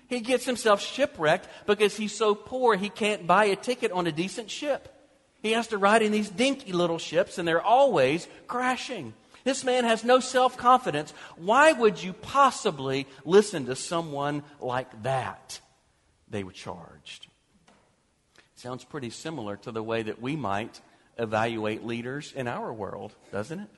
He 0.10 0.20
gets 0.20 0.46
himself 0.46 0.80
shipwrecked 0.80 1.50
because 1.66 1.98
he's 1.98 2.14
so 2.16 2.36
poor 2.36 2.76
he 2.76 2.90
can't 2.90 3.26
buy 3.26 3.46
a 3.46 3.56
ticket 3.56 3.92
on 3.92 4.06
a 4.06 4.12
decent 4.12 4.52
ship. 4.52 4.94
He 5.42 5.54
has 5.54 5.66
to 5.70 5.80
ride 5.80 6.04
in 6.04 6.12
these 6.12 6.30
dinky 6.30 6.72
little 6.72 7.00
ships, 7.00 7.40
and 7.40 7.48
they're 7.48 7.60
always 7.60 8.28
crashing. 8.46 9.16
This 9.48 9.64
man 9.64 9.86
has 9.86 10.04
no 10.04 10.20
self 10.20 10.58
confidence. 10.58 11.14
Why 11.38 11.72
would 11.72 12.04
you 12.04 12.12
possibly 12.12 13.08
listen 13.24 13.68
to 13.68 13.78
someone 13.78 14.44
like 14.60 15.04
that? 15.04 15.62
They 16.28 16.44
were 16.44 16.52
charged. 16.52 17.28
Sounds 18.56 18.84
pretty 18.84 19.10
similar 19.10 19.56
to 19.56 19.72
the 19.72 19.82
way 19.82 20.04
that 20.04 20.22
we 20.22 20.36
might 20.36 20.82
evaluate 21.18 21.86
leaders 21.86 22.34
in 22.34 22.50
our 22.50 22.74
world, 22.74 23.16
doesn't 23.32 23.62
it? 23.62 23.70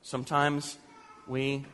Sometimes 0.00 0.78
we 1.28 1.66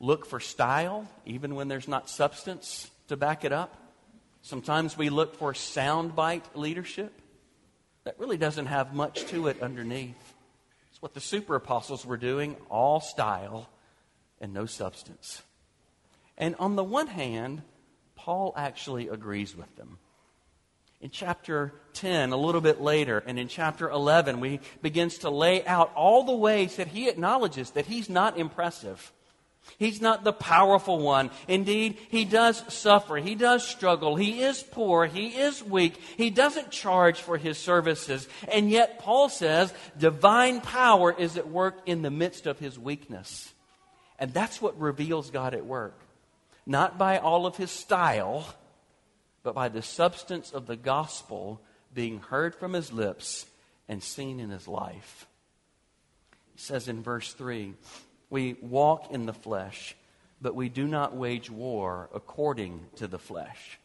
look 0.00 0.24
for 0.24 0.40
style, 0.40 1.06
even 1.26 1.56
when 1.56 1.68
there's 1.68 1.88
not 1.88 2.08
substance 2.08 2.90
to 3.08 3.18
back 3.18 3.44
it 3.44 3.52
up. 3.52 3.76
Sometimes 4.40 4.96
we 4.96 5.10
look 5.10 5.34
for 5.34 5.52
soundbite 5.52 6.44
leadership 6.54 7.12
that 8.04 8.18
really 8.18 8.38
doesn't 8.38 8.64
have 8.64 8.94
much 8.94 9.26
to 9.26 9.48
it 9.48 9.60
underneath. 9.60 10.27
It's 10.98 11.02
what 11.04 11.14
the 11.14 11.20
super 11.20 11.54
apostles 11.54 12.04
were 12.04 12.16
doing 12.16 12.56
all 12.68 12.98
style 12.98 13.70
and 14.40 14.52
no 14.52 14.66
substance. 14.66 15.42
And 16.36 16.56
on 16.58 16.74
the 16.74 16.82
one 16.82 17.06
hand, 17.06 17.62
Paul 18.16 18.52
actually 18.56 19.06
agrees 19.06 19.54
with 19.54 19.76
them. 19.76 19.98
In 21.00 21.10
chapter 21.10 21.72
10, 21.92 22.32
a 22.32 22.36
little 22.36 22.60
bit 22.60 22.80
later, 22.80 23.22
and 23.24 23.38
in 23.38 23.46
chapter 23.46 23.88
11, 23.88 24.40
we 24.40 24.58
begins 24.82 25.18
to 25.18 25.30
lay 25.30 25.64
out 25.66 25.92
all 25.94 26.24
the 26.24 26.34
ways 26.34 26.74
that 26.74 26.88
he 26.88 27.08
acknowledges 27.08 27.70
that 27.70 27.86
he's 27.86 28.10
not 28.10 28.36
impressive 28.36 29.12
He's 29.78 30.00
not 30.00 30.24
the 30.24 30.32
powerful 30.32 30.98
one. 30.98 31.30
Indeed, 31.46 31.98
he 32.08 32.24
does 32.24 32.62
suffer. 32.72 33.16
He 33.16 33.34
does 33.34 33.66
struggle. 33.66 34.16
He 34.16 34.40
is 34.42 34.62
poor. 34.62 35.06
He 35.06 35.28
is 35.28 35.62
weak. 35.62 35.96
He 36.16 36.30
doesn't 36.30 36.70
charge 36.70 37.20
for 37.20 37.36
his 37.36 37.58
services. 37.58 38.28
And 38.50 38.70
yet, 38.70 38.98
Paul 38.98 39.28
says 39.28 39.72
divine 39.96 40.60
power 40.60 41.12
is 41.12 41.36
at 41.36 41.48
work 41.48 41.78
in 41.86 42.02
the 42.02 42.10
midst 42.10 42.46
of 42.46 42.58
his 42.58 42.78
weakness. 42.78 43.52
And 44.18 44.32
that's 44.32 44.60
what 44.60 44.80
reveals 44.80 45.30
God 45.30 45.54
at 45.54 45.64
work. 45.64 45.98
Not 46.66 46.98
by 46.98 47.18
all 47.18 47.46
of 47.46 47.56
his 47.56 47.70
style, 47.70 48.46
but 49.42 49.54
by 49.54 49.68
the 49.68 49.82
substance 49.82 50.50
of 50.50 50.66
the 50.66 50.76
gospel 50.76 51.60
being 51.94 52.18
heard 52.18 52.54
from 52.54 52.72
his 52.72 52.92
lips 52.92 53.46
and 53.88 54.02
seen 54.02 54.40
in 54.40 54.50
his 54.50 54.66
life. 54.66 55.26
He 56.54 56.60
says 56.60 56.88
in 56.88 57.02
verse 57.02 57.32
3 57.32 57.74
we 58.30 58.56
walk 58.60 59.10
in 59.10 59.26
the 59.26 59.32
flesh, 59.32 59.96
but 60.40 60.54
we 60.54 60.68
do 60.68 60.86
not 60.86 61.16
wage 61.16 61.50
war 61.50 62.08
according 62.14 62.86
to 62.96 63.06
the 63.06 63.18
flesh. 63.18 63.78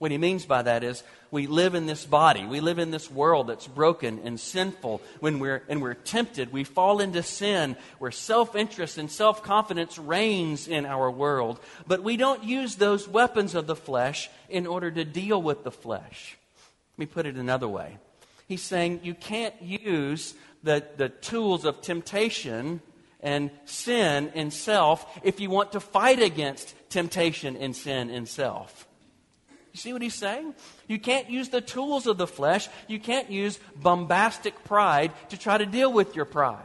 What 0.00 0.10
he 0.10 0.16
means 0.16 0.46
by 0.46 0.62
that 0.62 0.82
is 0.82 1.02
we 1.30 1.46
live 1.46 1.74
in 1.74 1.84
this 1.84 2.06
body. 2.06 2.46
We 2.46 2.60
live 2.60 2.78
in 2.78 2.90
this 2.90 3.10
world 3.10 3.48
that's 3.48 3.66
broken 3.66 4.20
and 4.24 4.40
sinful. 4.40 5.02
When 5.20 5.40
we're, 5.40 5.62
and 5.68 5.82
we're 5.82 5.92
tempted, 5.92 6.54
we 6.54 6.64
fall 6.64 7.00
into 7.00 7.22
sin 7.22 7.76
where 7.98 8.10
self 8.10 8.56
interest 8.56 8.96
and 8.96 9.10
self 9.10 9.42
confidence 9.42 9.98
reigns 9.98 10.68
in 10.68 10.86
our 10.86 11.10
world. 11.10 11.60
But 11.86 12.02
we 12.02 12.16
don't 12.16 12.44
use 12.44 12.76
those 12.76 13.06
weapons 13.06 13.54
of 13.54 13.66
the 13.66 13.76
flesh 13.76 14.30
in 14.48 14.66
order 14.66 14.90
to 14.90 15.04
deal 15.04 15.42
with 15.42 15.64
the 15.64 15.70
flesh. 15.70 16.38
Let 16.94 16.98
me 16.98 17.06
put 17.06 17.26
it 17.26 17.36
another 17.36 17.68
way. 17.68 17.98
He's 18.48 18.62
saying 18.62 19.00
you 19.02 19.12
can't 19.12 19.60
use 19.60 20.32
the, 20.62 20.82
the 20.96 21.10
tools 21.10 21.66
of 21.66 21.82
temptation 21.82 22.80
and 23.22 23.50
sin 23.64 24.32
and 24.34 24.52
self 24.52 25.06
if 25.22 25.40
you 25.40 25.50
want 25.50 25.72
to 25.72 25.80
fight 25.80 26.22
against 26.22 26.74
temptation 26.90 27.56
and 27.56 27.74
sin 27.74 28.10
and 28.10 28.28
self. 28.28 28.86
You 29.72 29.78
see 29.78 29.92
what 29.92 30.02
he's 30.02 30.14
saying? 30.14 30.54
You 30.88 30.98
can't 30.98 31.30
use 31.30 31.48
the 31.48 31.60
tools 31.60 32.06
of 32.06 32.18
the 32.18 32.26
flesh. 32.26 32.68
You 32.88 32.98
can't 32.98 33.30
use 33.30 33.58
bombastic 33.76 34.64
pride 34.64 35.12
to 35.28 35.38
try 35.38 35.58
to 35.58 35.66
deal 35.66 35.92
with 35.92 36.16
your 36.16 36.24
pride. 36.24 36.64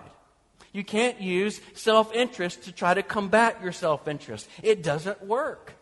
You 0.71 0.83
can't 0.83 1.21
use 1.21 1.61
self 1.73 2.13
interest 2.13 2.63
to 2.63 2.71
try 2.71 2.93
to 2.93 3.03
combat 3.03 3.61
your 3.61 3.71
self 3.71 4.07
interest. 4.07 4.49
It 4.63 4.83
doesn't 4.83 5.23
work. 5.23 5.73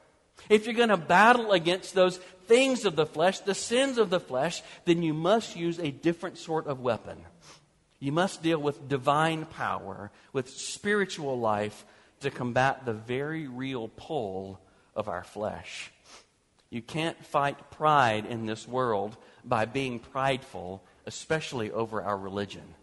If 0.50 0.66
you're 0.66 0.76
going 0.76 0.90
to 0.90 0.98
battle 0.98 1.52
against 1.52 1.96
those 1.96 2.18
things 2.48 2.86
of 2.86 2.96
the 2.96 3.06
flesh, 3.06 3.40
the 3.40 3.56
sins 3.56 3.98
of 3.98 4.10
the 4.10 4.20
flesh, 4.20 4.62
then 4.86 5.02
you 5.02 5.14
must 5.14 5.56
use 5.56 5.80
a 5.80 5.92
different 5.92 6.38
sort 6.38 6.68
of 6.68 6.82
weapon. 6.82 7.18
You 8.04 8.12
must 8.12 8.44
deal 8.44 8.60
with 8.60 8.90
divine 8.90 9.46
power, 9.46 10.12
with 10.34 10.50
spiritual 10.50 11.40
life 11.40 11.86
to 12.20 12.30
combat 12.30 12.86
the 12.86 12.92
very 12.92 13.48
real 13.48 13.88
pull 13.96 14.60
of 14.94 15.08
our 15.08 15.24
flesh. 15.24 15.90
You 16.70 16.82
can't 16.82 17.26
fight 17.26 17.72
pride 17.72 18.26
in 18.26 18.46
this 18.46 18.68
world 18.68 19.16
by 19.46 19.64
being 19.64 20.00
prideful, 20.00 20.84
especially 21.06 21.72
over 21.72 22.02
our 22.02 22.18
religion. 22.18 22.76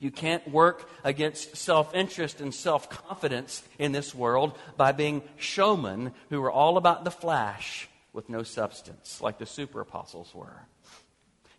You 0.00 0.10
can't 0.10 0.48
work 0.50 0.90
against 1.04 1.56
self 1.56 1.94
interest 1.94 2.40
and 2.40 2.52
self 2.52 2.90
confidence 2.90 3.62
in 3.78 3.92
this 3.92 4.12
world 4.12 4.58
by 4.76 4.90
being 4.90 5.22
showmen 5.36 6.12
who 6.28 6.42
are 6.42 6.50
all 6.50 6.76
about 6.76 7.04
the 7.04 7.12
flash 7.12 7.88
with 8.12 8.28
no 8.28 8.42
substance, 8.42 9.20
like 9.20 9.38
the 9.38 9.46
super 9.46 9.80
apostles 9.80 10.34
were. 10.34 10.66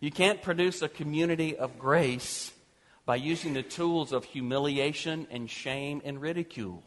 You 0.00 0.10
can't 0.10 0.42
produce 0.42 0.82
a 0.82 0.88
community 0.88 1.56
of 1.56 1.78
grace 1.78 2.52
by 3.06 3.16
using 3.16 3.54
the 3.54 3.62
tools 3.62 4.12
of 4.12 4.24
humiliation 4.24 5.26
and 5.30 5.48
shame 5.48 6.00
and 6.04 6.20
ridicule. 6.20 6.82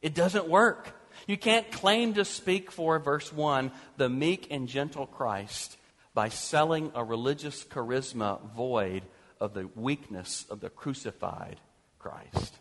It 0.00 0.14
doesn't 0.14 0.48
work. 0.48 0.94
You 1.26 1.36
can't 1.36 1.70
claim 1.70 2.14
to 2.14 2.24
speak 2.24 2.70
for, 2.70 2.98
verse 2.98 3.32
1, 3.32 3.70
the 3.96 4.08
meek 4.08 4.48
and 4.50 4.68
gentle 4.68 5.06
Christ 5.06 5.76
by 6.14 6.28
selling 6.28 6.92
a 6.94 7.04
religious 7.04 7.64
charisma 7.64 8.40
void 8.54 9.04
of 9.40 9.54
the 9.54 9.68
weakness 9.74 10.44
of 10.50 10.60
the 10.60 10.70
crucified 10.70 11.60
Christ. 11.98 12.58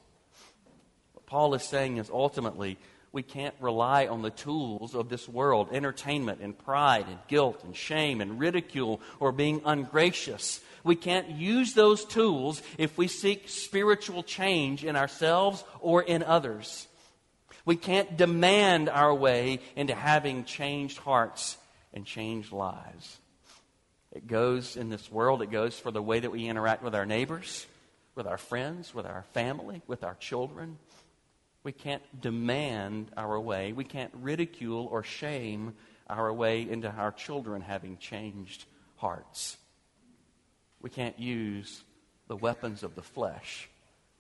What 1.14 1.26
Paul 1.26 1.54
is 1.56 1.64
saying 1.64 1.98
is 1.98 2.10
ultimately 2.10 2.78
we 3.14 3.24
can't 3.24 3.56
rely 3.60 4.08
on 4.08 4.22
the 4.22 4.30
tools 4.30 4.96
of 4.96 5.10
this 5.10 5.28
world 5.28 5.70
entertainment 5.72 6.40
and 6.42 6.58
pride 6.58 7.06
and 7.08 7.20
guilt 7.28 7.64
and 7.64 7.76
shame 7.76 8.22
and 8.22 8.40
ridicule 8.40 9.02
or 9.20 9.32
being 9.32 9.62
ungracious. 9.66 10.62
We 10.84 10.96
can't 10.96 11.30
use 11.30 11.74
those 11.74 12.06
tools 12.06 12.62
if 12.78 12.98
we 12.98 13.08
seek 13.08 13.50
spiritual 13.50 14.24
change 14.24 14.86
in 14.86 14.96
ourselves 14.96 15.64
or 15.82 16.02
in 16.02 16.24
others. 16.24 16.88
We 17.66 17.76
can't 17.76 18.18
demand 18.18 18.90
our 18.90 19.14
way 19.14 19.60
into 19.76 19.94
having 19.94 20.46
changed 20.46 20.98
hearts 20.98 21.58
and 21.94 22.06
changed 22.06 22.52
lives. 22.52 23.18
It 24.14 24.28
goes 24.28 24.78
in 24.78 24.90
this 24.90 25.12
world, 25.12 25.42
it 25.42 25.52
goes 25.52 25.78
for 25.78 25.92
the 25.92 26.02
way 26.02 26.20
that 26.20 26.32
we 26.32 26.48
interact 26.48 26.82
with 26.82 26.96
our 26.96 27.06
neighbors, 27.06 27.66
with 28.16 28.26
our 28.26 28.38
friends, 28.38 28.96
with 28.96 29.06
our 29.06 29.24
family, 29.34 29.82
with 29.86 30.04
our 30.04 30.16
children. 30.16 30.78
We 31.64 31.72
can't 31.72 32.04
demand 32.20 33.12
our 33.16 33.40
way. 33.40 33.74
We 33.74 33.84
can't 33.84 34.12
ridicule 34.16 34.88
or 34.92 35.04
shame 35.04 35.76
our 36.10 36.34
way 36.34 36.68
into 36.68 36.90
our 36.90 37.12
children 37.12 37.62
having 37.62 37.98
changed 37.98 38.66
hearts. 38.98 39.58
We 40.82 40.90
can't 40.90 41.20
use 41.20 41.84
the 42.28 42.36
weapons 42.36 42.84
of 42.84 42.96
the 42.96 43.04
flesh 43.04 43.70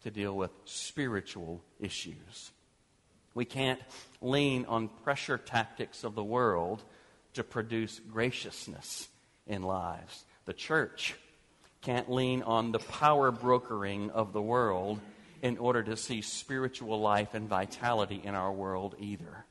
to 0.03 0.11
deal 0.11 0.35
with 0.35 0.51
spiritual 0.65 1.61
issues. 1.79 2.51
We 3.33 3.45
can't 3.45 3.79
lean 4.21 4.65
on 4.65 4.89
pressure 5.03 5.37
tactics 5.37 6.03
of 6.03 6.15
the 6.15 6.23
world 6.23 6.83
to 7.33 7.43
produce 7.43 7.99
graciousness 7.99 9.07
in 9.47 9.63
lives. 9.63 10.25
The 10.45 10.53
church 10.53 11.15
can't 11.81 12.11
lean 12.11 12.43
on 12.43 12.71
the 12.71 12.79
power 12.79 13.31
brokering 13.31 14.11
of 14.11 14.33
the 14.33 14.41
world 14.41 14.99
in 15.41 15.57
order 15.57 15.83
to 15.83 15.97
see 15.97 16.21
spiritual 16.21 16.99
life 16.99 17.33
and 17.33 17.49
vitality 17.49 18.21
in 18.23 18.35
our 18.35 18.51
world 18.51 18.95
either. 18.99 19.45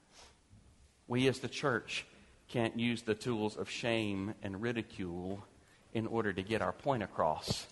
We 1.09 1.26
as 1.26 1.40
the 1.40 1.49
church 1.49 2.06
can't 2.49 2.78
use 2.78 3.02
the 3.02 3.14
tools 3.14 3.56
of 3.56 3.68
shame 3.68 4.35
and 4.42 4.62
ridicule 4.62 5.44
in 5.92 6.06
order 6.06 6.32
to 6.32 6.42
get 6.42 6.62
our 6.62 6.73
point 6.73 7.02
across 7.02 7.66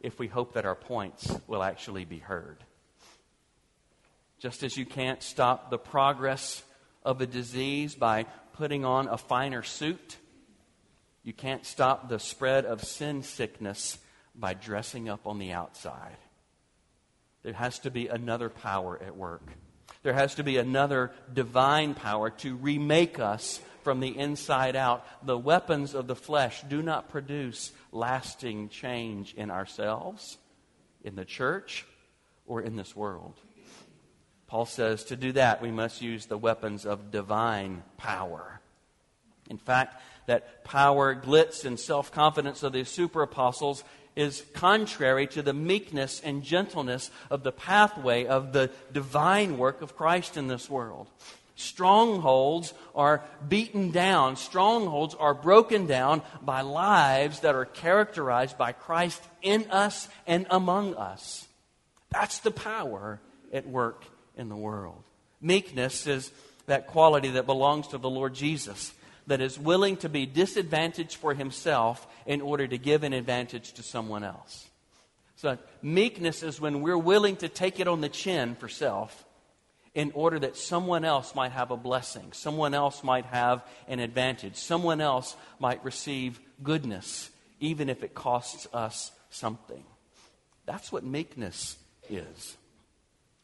if 0.00 0.18
we 0.18 0.28
hope 0.28 0.54
that 0.54 0.66
our 0.66 0.74
points 0.74 1.34
will 1.46 1.62
actually 1.62 2.04
be 2.04 2.18
heard. 2.18 2.62
Just 4.38 4.62
as 4.62 4.76
you 4.76 4.86
can't 4.86 5.22
stop 5.22 5.70
the 5.70 5.78
progress 5.78 6.62
of 7.04 7.20
a 7.20 7.26
disease 7.26 7.94
by 7.94 8.24
putting 8.52 8.84
on 8.84 9.08
a 9.08 9.18
finer 9.18 9.62
suit, 9.62 10.16
you 11.24 11.32
can't 11.32 11.66
stop 11.66 12.08
the 12.08 12.18
spread 12.18 12.64
of 12.64 12.84
sin 12.84 13.22
sickness 13.22 13.98
by 14.34 14.54
dressing 14.54 15.08
up 15.08 15.26
on 15.26 15.38
the 15.38 15.52
outside. 15.52 16.16
There 17.42 17.52
has 17.52 17.78
to 17.80 17.90
be 17.90 18.08
another 18.08 18.48
power 18.48 19.00
at 19.02 19.16
work. 19.16 19.52
There 20.02 20.12
has 20.12 20.34
to 20.36 20.44
be 20.44 20.56
another 20.56 21.12
divine 21.32 21.94
power 21.94 22.30
to 22.30 22.56
remake 22.56 23.18
us 23.18 23.60
from 23.82 24.00
the 24.00 24.16
inside 24.16 24.76
out. 24.76 25.04
The 25.24 25.38
weapons 25.38 25.94
of 25.94 26.06
the 26.06 26.16
flesh 26.16 26.62
do 26.68 26.82
not 26.82 27.08
produce 27.08 27.72
lasting 27.92 28.68
change 28.68 29.34
in 29.34 29.50
ourselves, 29.50 30.38
in 31.02 31.16
the 31.16 31.24
church, 31.24 31.86
or 32.46 32.60
in 32.60 32.76
this 32.76 32.94
world. 32.94 33.34
Paul 34.46 34.66
says 34.66 35.04
to 35.04 35.16
do 35.16 35.32
that, 35.32 35.60
we 35.60 35.70
must 35.70 36.00
use 36.00 36.26
the 36.26 36.38
weapons 36.38 36.86
of 36.86 37.10
divine 37.10 37.82
power. 37.98 38.60
In 39.50 39.58
fact, 39.58 40.02
that 40.26 40.64
power, 40.64 41.14
glitz, 41.14 41.64
and 41.64 41.78
self 41.78 42.12
confidence 42.12 42.62
of 42.62 42.72
the 42.72 42.84
super 42.84 43.22
apostles 43.22 43.84
is 44.18 44.44
contrary 44.52 45.28
to 45.28 45.42
the 45.42 45.52
meekness 45.52 46.20
and 46.24 46.42
gentleness 46.42 47.08
of 47.30 47.44
the 47.44 47.52
pathway 47.52 48.26
of 48.26 48.52
the 48.52 48.68
divine 48.92 49.56
work 49.56 49.80
of 49.80 49.96
Christ 49.96 50.36
in 50.36 50.48
this 50.48 50.68
world. 50.68 51.06
Strongholds 51.54 52.74
are 52.96 53.22
beaten 53.48 53.92
down. 53.92 54.34
Strongholds 54.34 55.14
are 55.14 55.34
broken 55.34 55.86
down 55.86 56.22
by 56.42 56.62
lives 56.62 57.40
that 57.40 57.54
are 57.54 57.64
characterized 57.64 58.58
by 58.58 58.72
Christ 58.72 59.22
in 59.40 59.70
us 59.70 60.08
and 60.26 60.46
among 60.50 60.94
us. 60.94 61.46
That's 62.10 62.40
the 62.40 62.50
power 62.50 63.20
at 63.52 63.68
work 63.68 64.04
in 64.36 64.48
the 64.48 64.56
world. 64.56 65.02
Meekness 65.40 66.08
is 66.08 66.32
that 66.66 66.88
quality 66.88 67.30
that 67.30 67.46
belongs 67.46 67.88
to 67.88 67.98
the 67.98 68.10
Lord 68.10 68.34
Jesus 68.34 68.92
that 69.28 69.40
is 69.40 69.58
willing 69.58 69.96
to 69.98 70.08
be 70.08 70.26
disadvantaged 70.26 71.16
for 71.16 71.34
himself 71.34 72.06
in 72.26 72.40
order 72.40 72.66
to 72.66 72.76
give 72.76 73.04
an 73.04 73.12
advantage 73.12 73.74
to 73.74 73.82
someone 73.82 74.24
else. 74.24 74.68
So, 75.36 75.56
meekness 75.82 76.42
is 76.42 76.60
when 76.60 76.82
we're 76.82 76.98
willing 76.98 77.36
to 77.36 77.48
take 77.48 77.78
it 77.78 77.86
on 77.86 78.00
the 78.00 78.08
chin 78.08 78.56
for 78.56 78.68
self 78.68 79.24
in 79.94 80.10
order 80.14 80.38
that 80.38 80.56
someone 80.56 81.04
else 81.04 81.34
might 81.34 81.52
have 81.52 81.70
a 81.70 81.76
blessing, 81.76 82.32
someone 82.32 82.74
else 82.74 83.04
might 83.04 83.26
have 83.26 83.64
an 83.86 84.00
advantage, 84.00 84.56
someone 84.56 85.00
else 85.00 85.36
might 85.60 85.84
receive 85.84 86.40
goodness, 86.62 87.30
even 87.60 87.88
if 87.88 88.02
it 88.02 88.14
costs 88.14 88.66
us 88.72 89.12
something. 89.30 89.84
That's 90.66 90.90
what 90.90 91.04
meekness 91.04 91.76
is. 92.10 92.56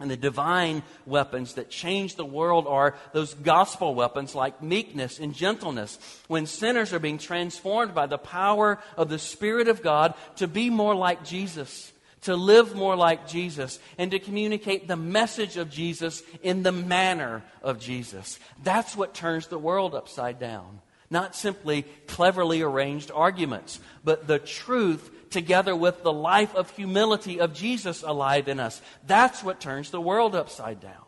And 0.01 0.11
the 0.11 0.17
divine 0.17 0.83
weapons 1.07 1.55
that 1.55 1.71
change 1.71 2.17
the 2.17 2.25
world 2.25 2.67
are 2.67 2.97
those 3.13 3.33
gospel 3.35 3.95
weapons 3.95 4.35
like 4.35 4.61
meekness 4.61 5.21
and 5.21 5.33
gentleness. 5.33 5.99
When 6.27 6.47
sinners 6.47 6.93
are 6.93 6.99
being 6.99 7.19
transformed 7.19 7.95
by 7.95 8.07
the 8.07 8.19
power 8.19 8.81
of 8.97 9.09
the 9.09 9.21
Spirit 9.21 9.69
of 9.69 9.83
God 9.83 10.15
to 10.37 10.49
be 10.49 10.69
more 10.69 10.97
like 10.97 11.25
Jesus, 11.25 11.93
to 12.23 12.35
live 12.35 12.75
more 12.75 12.97
like 12.97 13.29
Jesus, 13.29 13.79
and 13.97 14.11
to 14.11 14.19
communicate 14.19 14.89
the 14.89 14.97
message 14.97 15.57
of 15.57 15.71
Jesus 15.71 16.25
in 16.43 16.65
the 16.65 16.73
manner 16.73 17.45
of 17.63 17.79
Jesus. 17.79 18.41
That's 18.65 18.97
what 18.97 19.15
turns 19.15 19.47
the 19.47 19.59
world 19.59 19.95
upside 19.95 20.41
down. 20.41 20.81
Not 21.15 21.37
simply 21.37 21.83
cleverly 22.09 22.61
arranged 22.61 23.13
arguments, 23.15 23.79
but 24.03 24.27
the 24.27 24.41
truth 24.41 25.31
together 25.31 25.77
with 25.77 26.03
the 26.03 26.13
life 26.13 26.57
of 26.57 26.71
humility 26.71 27.39
of 27.39 27.55
Jesus 27.55 28.03
alive 28.03 28.49
in 28.49 28.59
us. 28.59 28.83
That's 29.07 29.45
what 29.45 29.61
turns 29.61 29.93
the 29.93 30.01
world 30.01 30.35
upside 30.35 30.81
down. 30.81 31.05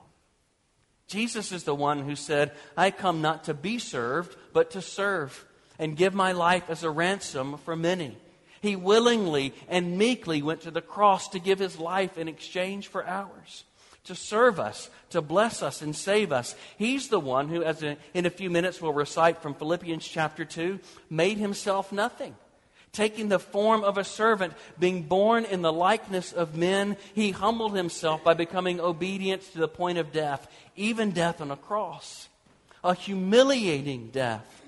Jesus 1.08 1.50
is 1.50 1.64
the 1.64 1.74
one 1.74 2.04
who 2.04 2.14
said, 2.14 2.52
I 2.76 2.92
come 2.92 3.20
not 3.20 3.44
to 3.44 3.54
be 3.54 3.80
served, 3.80 4.36
but 4.52 4.70
to 4.70 4.80
serve 4.80 5.44
and 5.76 5.96
give 5.96 6.14
my 6.14 6.30
life 6.30 6.70
as 6.70 6.84
a 6.84 6.90
ransom 6.90 7.58
for 7.64 7.74
many. 7.74 8.16
He 8.60 8.76
willingly 8.76 9.54
and 9.68 9.98
meekly 9.98 10.40
went 10.40 10.60
to 10.60 10.70
the 10.70 10.80
cross 10.82 11.30
to 11.30 11.40
give 11.40 11.58
his 11.58 11.80
life 11.80 12.16
in 12.16 12.28
exchange 12.28 12.86
for 12.86 13.04
ours, 13.04 13.64
to 14.06 14.14
serve 14.14 14.58
us, 14.58 14.90
to 15.10 15.20
bless 15.20 15.62
us, 15.62 15.82
and 15.82 15.94
save 15.94 16.32
us. 16.32 16.56
He's 16.78 17.08
the 17.08 17.20
one 17.20 17.48
who, 17.48 17.62
as 17.62 17.82
in 17.82 18.26
a 18.26 18.30
few 18.30 18.50
minutes 18.50 18.80
we'll 18.80 18.92
recite 18.92 19.42
from 19.42 19.54
Philippians 19.54 20.06
chapter 20.06 20.44
2, 20.44 20.80
made 21.10 21.38
himself 21.38 21.92
nothing 21.92 22.34
taking 22.96 23.28
the 23.28 23.38
form 23.38 23.84
of 23.84 23.98
a 23.98 24.04
servant, 24.04 24.54
being 24.78 25.02
born 25.02 25.44
in 25.44 25.60
the 25.60 25.72
likeness 25.72 26.32
of 26.32 26.56
men, 26.56 26.96
he 27.14 27.30
humbled 27.30 27.76
himself 27.76 28.24
by 28.24 28.32
becoming 28.32 28.80
obedient 28.80 29.42
to 29.52 29.58
the 29.58 29.68
point 29.68 29.98
of 29.98 30.12
death, 30.12 30.50
even 30.74 31.10
death 31.10 31.42
on 31.42 31.50
a 31.50 31.56
cross. 31.56 32.28
A 32.82 32.94
humiliating 32.94 34.08
death 34.08 34.62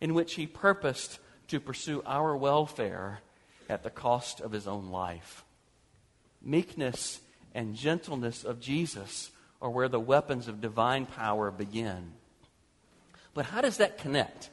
in 0.00 0.12
which 0.12 0.34
he 0.34 0.46
purposed 0.46 1.18
to 1.48 1.60
pursue 1.60 2.02
our 2.04 2.36
welfare 2.36 3.20
at 3.70 3.82
the 3.82 3.90
cost 3.90 4.40
of 4.40 4.52
his 4.52 4.66
own 4.66 4.90
life. 4.90 5.44
Meekness 6.42 7.20
and 7.54 7.74
gentleness 7.74 8.44
of 8.44 8.60
Jesus 8.60 9.30
are 9.62 9.70
where 9.70 9.88
the 9.88 10.00
weapons 10.00 10.48
of 10.48 10.60
divine 10.60 11.06
power 11.06 11.50
begin. 11.50 12.12
But 13.32 13.46
how 13.46 13.60
does 13.60 13.78
that 13.78 13.98
connect? 13.98 14.50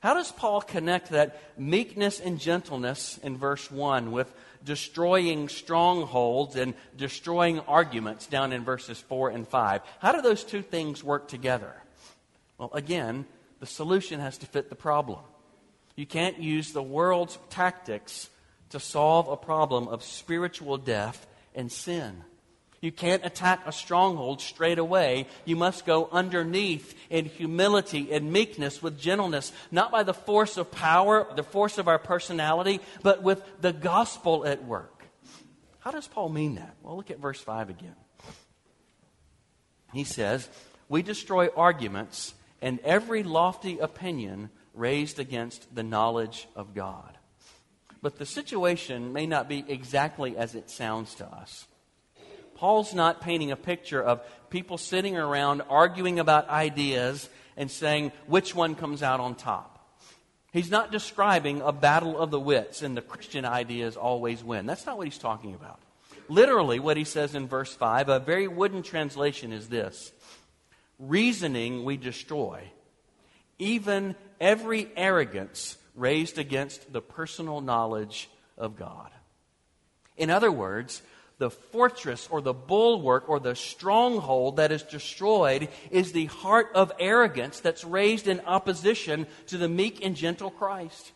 How 0.00 0.14
does 0.14 0.32
Paul 0.32 0.62
connect 0.62 1.10
that 1.10 1.38
meekness 1.58 2.20
and 2.20 2.40
gentleness 2.40 3.18
in 3.22 3.36
verse 3.36 3.70
1 3.70 4.12
with 4.12 4.32
destroying 4.64 5.48
strongholds 5.48 6.56
and 6.56 6.74
destroying 6.96 7.60
arguments 7.60 8.26
down 8.26 8.52
in 8.52 8.64
verses 8.64 8.98
4 8.98 9.28
and 9.30 9.46
5? 9.46 9.82
How 9.98 10.12
do 10.12 10.22
those 10.22 10.42
two 10.42 10.62
things 10.62 11.04
work 11.04 11.28
together? 11.28 11.74
Well, 12.56 12.70
again, 12.72 13.26
the 13.58 13.66
solution 13.66 14.20
has 14.20 14.38
to 14.38 14.46
fit 14.46 14.70
the 14.70 14.74
problem. 14.74 15.20
You 15.96 16.06
can't 16.06 16.38
use 16.38 16.72
the 16.72 16.82
world's 16.82 17.38
tactics 17.50 18.30
to 18.70 18.80
solve 18.80 19.28
a 19.28 19.36
problem 19.36 19.86
of 19.88 20.02
spiritual 20.02 20.78
death 20.78 21.26
and 21.60 21.70
sin. 21.70 22.24
You 22.80 22.90
can't 22.90 23.26
attack 23.26 23.60
a 23.66 23.72
stronghold 23.72 24.40
straight 24.40 24.78
away. 24.78 25.26
You 25.44 25.54
must 25.54 25.84
go 25.84 26.08
underneath 26.10 26.94
in 27.10 27.26
humility 27.26 28.10
and 28.10 28.32
meekness 28.32 28.82
with 28.82 28.98
gentleness, 28.98 29.52
not 29.70 29.92
by 29.92 30.02
the 30.02 30.14
force 30.14 30.56
of 30.56 30.70
power, 30.70 31.26
the 31.36 31.42
force 31.42 31.76
of 31.76 31.88
our 31.88 31.98
personality, 31.98 32.80
but 33.02 33.22
with 33.22 33.42
the 33.60 33.74
gospel 33.74 34.46
at 34.46 34.64
work. 34.64 35.04
How 35.80 35.90
does 35.90 36.08
Paul 36.08 36.30
mean 36.30 36.54
that? 36.54 36.74
Well, 36.82 36.96
look 36.96 37.10
at 37.10 37.18
verse 37.18 37.40
5 37.40 37.68
again. 37.68 37.96
He 39.92 40.04
says, 40.04 40.48
We 40.88 41.02
destroy 41.02 41.48
arguments 41.48 42.32
and 42.62 42.80
every 42.80 43.22
lofty 43.22 43.78
opinion 43.78 44.48
raised 44.72 45.18
against 45.18 45.74
the 45.74 45.82
knowledge 45.82 46.48
of 46.56 46.74
God. 46.74 47.18
But 48.02 48.18
the 48.18 48.26
situation 48.26 49.12
may 49.12 49.26
not 49.26 49.48
be 49.48 49.64
exactly 49.68 50.36
as 50.36 50.54
it 50.54 50.70
sounds 50.70 51.14
to 51.16 51.26
us. 51.26 51.66
Paul's 52.54 52.94
not 52.94 53.20
painting 53.20 53.50
a 53.50 53.56
picture 53.56 54.02
of 54.02 54.20
people 54.50 54.78
sitting 54.78 55.16
around 55.16 55.62
arguing 55.68 56.18
about 56.18 56.48
ideas 56.48 57.28
and 57.56 57.70
saying 57.70 58.12
which 58.26 58.54
one 58.54 58.74
comes 58.74 59.02
out 59.02 59.20
on 59.20 59.34
top. 59.34 59.80
He's 60.52 60.70
not 60.70 60.90
describing 60.90 61.60
a 61.60 61.72
battle 61.72 62.18
of 62.18 62.30
the 62.30 62.40
wits 62.40 62.82
and 62.82 62.96
the 62.96 63.02
Christian 63.02 63.44
ideas 63.44 63.96
always 63.96 64.42
win. 64.42 64.66
That's 64.66 64.84
not 64.84 64.98
what 64.98 65.06
he's 65.06 65.18
talking 65.18 65.54
about. 65.54 65.78
Literally, 66.28 66.78
what 66.78 66.96
he 66.96 67.04
says 67.04 67.34
in 67.34 67.48
verse 67.48 67.74
5, 67.74 68.08
a 68.08 68.18
very 68.18 68.48
wooden 68.48 68.82
translation 68.82 69.52
is 69.52 69.68
this 69.68 70.12
Reasoning 70.98 71.84
we 71.84 71.96
destroy, 71.96 72.62
even 73.58 74.16
every 74.40 74.88
arrogance 74.96 75.78
raised 75.94 76.38
against 76.38 76.92
the 76.92 77.02
personal 77.02 77.60
knowledge 77.60 78.28
of 78.56 78.76
God. 78.76 79.10
In 80.16 80.30
other 80.30 80.52
words, 80.52 81.02
the 81.38 81.50
fortress 81.50 82.28
or 82.30 82.42
the 82.42 82.52
bulwark 82.52 83.28
or 83.28 83.40
the 83.40 83.56
stronghold 83.56 84.56
that 84.58 84.70
is 84.70 84.82
destroyed 84.82 85.68
is 85.90 86.12
the 86.12 86.26
heart 86.26 86.68
of 86.74 86.92
arrogance 87.00 87.60
that's 87.60 87.82
raised 87.82 88.28
in 88.28 88.40
opposition 88.40 89.26
to 89.46 89.56
the 89.56 89.68
meek 89.68 90.04
and 90.04 90.14
gentle 90.14 90.50
Christ. 90.50 91.12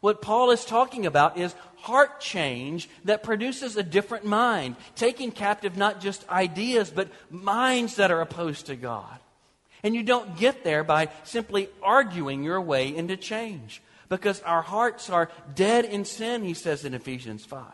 What 0.00 0.22
Paul 0.22 0.52
is 0.52 0.64
talking 0.64 1.06
about 1.06 1.38
is 1.38 1.54
heart 1.78 2.20
change 2.20 2.88
that 3.04 3.24
produces 3.24 3.76
a 3.76 3.82
different 3.82 4.24
mind, 4.24 4.76
taking 4.94 5.32
captive 5.32 5.76
not 5.76 6.00
just 6.00 6.28
ideas, 6.28 6.90
but 6.90 7.08
minds 7.30 7.96
that 7.96 8.12
are 8.12 8.20
opposed 8.20 8.66
to 8.66 8.76
God. 8.76 9.18
And 9.82 9.94
you 9.94 10.02
don't 10.02 10.38
get 10.38 10.62
there 10.62 10.84
by 10.84 11.08
simply 11.24 11.68
arguing 11.82 12.44
your 12.44 12.60
way 12.60 12.94
into 12.94 13.16
change 13.16 13.82
because 14.08 14.40
our 14.42 14.62
hearts 14.62 15.10
are 15.10 15.30
dead 15.54 15.84
in 15.84 16.04
sin, 16.04 16.44
he 16.44 16.54
says 16.54 16.84
in 16.84 16.94
Ephesians 16.94 17.44
5. 17.44 17.64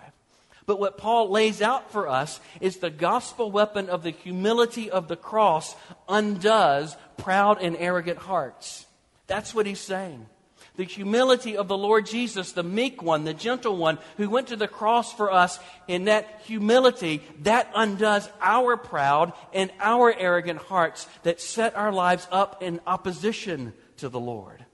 But 0.67 0.79
what 0.79 0.99
Paul 0.99 1.31
lays 1.31 1.63
out 1.63 1.91
for 1.91 2.09
us 2.09 2.39
is 2.61 2.77
the 2.77 2.91
gospel 2.91 3.51
weapon 3.51 3.89
of 3.89 4.03
the 4.03 4.11
humility 4.11 4.91
of 4.91 5.09
the 5.09 5.17
cross 5.17 5.75
undoes 6.09 6.97
proud 7.17 7.61
and 7.61 7.77
arrogant 7.77 8.19
hearts. 8.19 8.87
That's 9.27 9.55
what 9.55 9.67
he's 9.67 9.81
saying. 9.81 10.27
The 10.77 10.85
humility 10.85 11.57
of 11.57 11.69
the 11.69 11.77
Lord 11.77 12.07
Jesus, 12.07 12.53
the 12.53 12.63
meek 12.63 13.03
one, 13.03 13.25
the 13.25 13.35
gentle 13.35 13.77
one, 13.77 13.99
who 14.17 14.31
went 14.31 14.47
to 14.49 14.57
the 14.57 14.69
cross 14.69 15.13
for 15.13 15.33
us, 15.33 15.59
in 15.89 16.05
that 16.05 16.41
humility, 16.45 17.23
that 17.41 17.71
undoes 17.75 18.29
our 18.41 18.77
proud 18.77 19.33
and 19.53 19.71
our 19.81 20.15
arrogant 20.17 20.61
hearts 20.61 21.09
that 21.25 21.41
set 21.41 21.77
our 21.77 21.93
lives 21.93 22.29
up 22.31 22.63
in 22.63 22.81
opposition 22.87 23.73
to 23.97 24.09
the 24.09 24.21
Lord. 24.21 24.65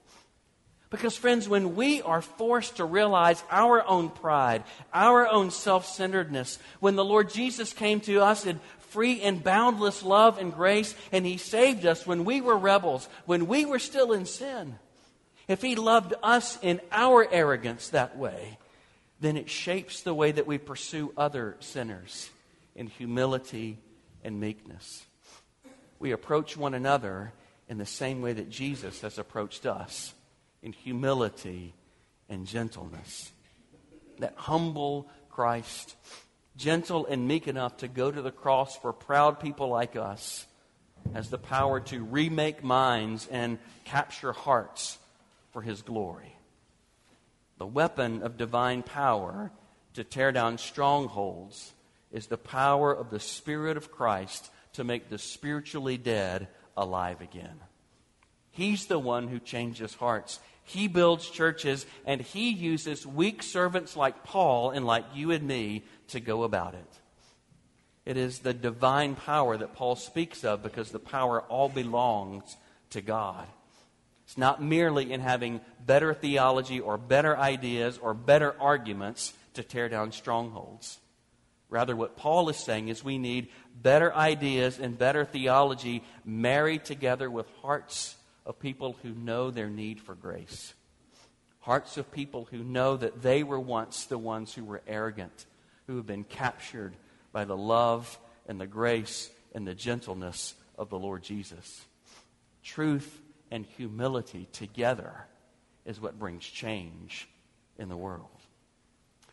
Because, 0.89 1.17
friends, 1.17 1.49
when 1.49 1.75
we 1.75 2.01
are 2.01 2.21
forced 2.21 2.77
to 2.77 2.85
realize 2.85 3.43
our 3.51 3.85
own 3.85 4.09
pride, 4.09 4.63
our 4.93 5.27
own 5.27 5.51
self 5.51 5.85
centeredness, 5.85 6.59
when 6.79 6.95
the 6.95 7.03
Lord 7.03 7.29
Jesus 7.29 7.73
came 7.73 7.99
to 8.01 8.21
us 8.21 8.45
in 8.45 8.59
free 8.79 9.21
and 9.21 9.43
boundless 9.43 10.01
love 10.01 10.37
and 10.37 10.53
grace, 10.53 10.95
and 11.11 11.25
He 11.25 11.37
saved 11.37 11.85
us 11.85 12.07
when 12.07 12.23
we 12.23 12.39
were 12.39 12.57
rebels, 12.57 13.09
when 13.25 13.47
we 13.47 13.65
were 13.65 13.79
still 13.79 14.13
in 14.13 14.25
sin, 14.25 14.79
if 15.49 15.61
He 15.61 15.75
loved 15.75 16.13
us 16.23 16.57
in 16.61 16.79
our 16.91 17.27
arrogance 17.29 17.89
that 17.89 18.17
way, 18.17 18.57
then 19.19 19.35
it 19.35 19.49
shapes 19.49 20.01
the 20.01 20.13
way 20.13 20.31
that 20.31 20.47
we 20.47 20.57
pursue 20.57 21.11
other 21.17 21.57
sinners 21.59 22.29
in 22.75 22.87
humility 22.87 23.77
and 24.23 24.39
meekness. 24.39 25.03
We 25.99 26.11
approach 26.11 26.55
one 26.55 26.73
another 26.73 27.33
in 27.67 27.77
the 27.77 27.85
same 27.85 28.21
way 28.21 28.31
that 28.33 28.49
Jesus 28.49 29.01
has 29.01 29.17
approached 29.17 29.65
us 29.65 30.13
humility 30.73 31.73
and 32.29 32.45
gentleness. 32.45 33.31
That 34.19 34.33
humble 34.35 35.07
Christ, 35.29 35.95
gentle 36.55 37.05
and 37.05 37.27
meek 37.27 37.47
enough 37.47 37.77
to 37.77 37.87
go 37.87 38.11
to 38.11 38.21
the 38.21 38.31
cross 38.31 38.75
for 38.77 38.91
proud 38.93 39.39
people 39.39 39.69
like 39.69 39.95
us, 39.95 40.45
has 41.13 41.29
the 41.29 41.37
power 41.37 41.79
to 41.79 42.03
remake 42.03 42.63
minds 42.63 43.27
and 43.31 43.59
capture 43.85 44.33
hearts 44.33 44.97
for 45.51 45.61
his 45.61 45.81
glory. 45.81 46.35
The 47.57 47.67
weapon 47.67 48.23
of 48.23 48.37
divine 48.37 48.83
power 48.83 49.51
to 49.93 50.03
tear 50.03 50.31
down 50.31 50.57
strongholds 50.57 51.73
is 52.11 52.27
the 52.27 52.37
power 52.37 52.93
of 52.93 53.09
the 53.09 53.19
Spirit 53.19 53.77
of 53.77 53.91
Christ 53.91 54.51
to 54.73 54.83
make 54.83 55.09
the 55.09 55.17
spiritually 55.17 55.97
dead 55.97 56.47
alive 56.75 57.21
again. 57.21 57.59
He's 58.51 58.85
the 58.87 58.99
one 58.99 59.27
who 59.27 59.39
changes 59.39 59.93
hearts. 59.95 60.39
He 60.67 60.89
builds 60.89 61.29
churches, 61.29 61.85
and 62.05 62.19
He 62.19 62.49
uses 62.49 63.07
weak 63.07 63.41
servants 63.41 63.95
like 63.95 64.25
Paul 64.25 64.71
and 64.71 64.85
like 64.85 65.05
you 65.15 65.31
and 65.31 65.47
me 65.47 65.83
to 66.09 66.19
go 66.19 66.43
about 66.43 66.73
it. 66.73 66.99
It 68.05 68.17
is 68.17 68.39
the 68.39 68.53
divine 68.53 69.15
power 69.15 69.55
that 69.55 69.75
Paul 69.75 69.95
speaks 69.95 70.43
of 70.43 70.61
because 70.61 70.91
the 70.91 70.99
power 70.99 71.41
all 71.43 71.69
belongs 71.69 72.57
to 72.89 73.01
God. 73.01 73.47
It's 74.25 74.37
not 74.37 74.61
merely 74.61 75.13
in 75.13 75.21
having 75.21 75.61
better 75.85 76.13
theology 76.13 76.81
or 76.81 76.97
better 76.97 77.37
ideas 77.37 77.97
or 77.97 78.13
better 78.13 78.53
arguments 78.59 79.31
to 79.53 79.63
tear 79.63 79.87
down 79.87 80.11
strongholds. 80.11 80.99
Rather, 81.69 81.95
what 81.95 82.17
Paul 82.17 82.49
is 82.49 82.57
saying 82.57 82.89
is 82.89 83.05
we 83.05 83.17
need 83.17 83.47
better 83.81 84.13
ideas 84.13 84.79
and 84.79 84.97
better 84.97 85.23
theology 85.23 86.03
married 86.25 86.83
together 86.83 87.31
with 87.31 87.47
hearts 87.61 88.16
of 88.47 88.59
people 88.59 88.95
who 89.03 89.09
know 89.09 89.51
their 89.51 89.69
need 89.69 89.99
for 89.99 90.15
grace. 90.15 90.73
Hearts 91.59 91.97
of 91.97 92.11
people 92.11 92.47
who 92.49 92.63
know 92.63 92.95
that 92.95 93.21
they 93.21 93.43
were 93.43 93.59
once 93.59 94.05
the 94.05 94.17
ones 94.17 94.53
who 94.53 94.63
were 94.63 94.81
arrogant, 94.87 95.45
who 95.85 95.97
have 95.97 96.07
been 96.07 96.23
captured 96.23 96.95
by 97.33 97.43
the 97.43 97.57
love 97.57 98.17
and 98.47 98.59
the 98.59 98.65
grace 98.65 99.29
and 99.53 99.67
the 99.67 99.75
gentleness 99.75 100.55
of 100.77 100.89
the 100.89 100.97
Lord 100.97 101.23
Jesus. 101.23 101.83
Truth 102.63 103.19
and 103.51 103.65
humility 103.65 104.47
together 104.53 105.25
is 105.85 105.99
what 105.99 106.17
brings 106.17 106.45
change 106.45 107.27
in 107.77 107.89
the 107.89 107.97
world. 107.97 108.29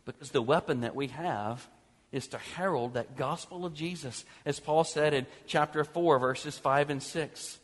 Because 0.04 0.30
the 0.32 0.42
weapon 0.42 0.80
that 0.80 0.96
we 0.96 1.06
have 1.08 1.66
is 2.10 2.26
to 2.28 2.38
herald 2.38 2.94
that 2.94 3.16
gospel 3.16 3.64
of 3.64 3.74
Jesus, 3.74 4.24
as 4.44 4.60
Paul 4.60 4.84
said 4.84 5.14
in 5.14 5.26
chapter 5.46 5.84
4, 5.84 6.18
verses 6.18 6.58
5 6.58 6.90
and 6.90 7.02
6. 7.02 7.58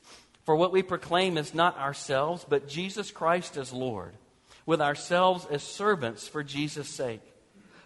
For 0.50 0.56
what 0.56 0.72
we 0.72 0.82
proclaim 0.82 1.38
is 1.38 1.54
not 1.54 1.78
ourselves, 1.78 2.44
but 2.48 2.66
Jesus 2.66 3.12
Christ 3.12 3.56
as 3.56 3.72
Lord, 3.72 4.16
with 4.66 4.80
ourselves 4.80 5.46
as 5.48 5.62
servants 5.62 6.26
for 6.26 6.42
Jesus' 6.42 6.88
sake. 6.88 7.20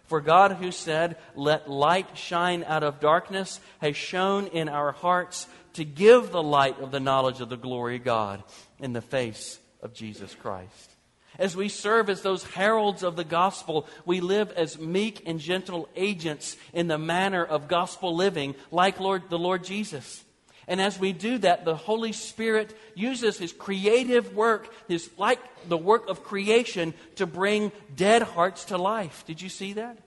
For 0.05 0.19
God, 0.19 0.53
who 0.53 0.71
said, 0.71 1.17
Let 1.35 1.69
light 1.69 2.17
shine 2.17 2.63
out 2.63 2.81
of 2.81 2.99
darkness, 2.99 3.59
has 3.81 3.95
shone 3.95 4.47
in 4.47 4.67
our 4.67 4.93
hearts 4.93 5.47
to 5.73 5.85
give 5.85 6.31
the 6.31 6.41
light 6.41 6.79
of 6.79 6.89
the 6.89 6.99
knowledge 6.99 7.39
of 7.39 7.49
the 7.49 7.55
glory 7.55 7.97
of 7.97 8.03
God 8.03 8.43
in 8.79 8.93
the 8.93 8.99
face 8.99 9.59
of 9.83 9.93
Jesus 9.93 10.33
Christ. 10.33 10.89
As 11.37 11.55
we 11.55 11.69
serve 11.69 12.09
as 12.09 12.23
those 12.23 12.45
heralds 12.45 13.03
of 13.03 13.15
the 13.15 13.23
gospel, 13.23 13.87
we 14.07 14.21
live 14.21 14.51
as 14.53 14.79
meek 14.79 15.21
and 15.27 15.39
gentle 15.39 15.87
agents 15.95 16.57
in 16.73 16.87
the 16.87 16.97
manner 16.97 17.45
of 17.45 17.67
gospel 17.67 18.15
living, 18.15 18.55
like 18.71 18.99
Lord, 18.99 19.29
the 19.29 19.37
Lord 19.37 19.63
Jesus. 19.63 20.24
And 20.67 20.81
as 20.81 20.99
we 20.99 21.13
do 21.13 21.37
that, 21.39 21.65
the 21.65 21.75
Holy 21.75 22.11
Spirit 22.11 22.75
uses 22.95 23.37
His 23.37 23.53
creative 23.53 24.35
work, 24.35 24.73
His 24.87 25.09
like 25.17 25.39
the 25.67 25.77
work 25.77 26.09
of 26.09 26.23
creation, 26.23 26.93
to 27.15 27.25
bring 27.25 27.71
dead 27.95 28.23
hearts 28.23 28.65
to 28.65 28.77
life. 28.77 29.23
Did 29.27 29.41
you 29.41 29.49
see 29.49 29.73
that? 29.73 29.97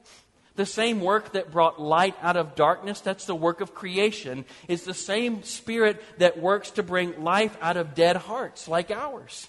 The 0.56 0.66
same 0.66 1.00
work 1.00 1.34
that 1.34 1.52
brought 1.52 1.80
light 1.80 2.16
out 2.20 2.36
of 2.36 2.56
darkness, 2.56 3.00
that's 3.00 3.26
the 3.26 3.34
work 3.34 3.60
of 3.60 3.74
creation, 3.74 4.44
is 4.66 4.82
the 4.82 4.94
same 4.94 5.44
Spirit 5.44 6.02
that 6.18 6.38
works 6.38 6.72
to 6.72 6.82
bring 6.82 7.22
life 7.22 7.56
out 7.60 7.76
of 7.76 7.94
dead 7.94 8.16
hearts 8.16 8.66
like 8.66 8.90
ours. 8.90 9.46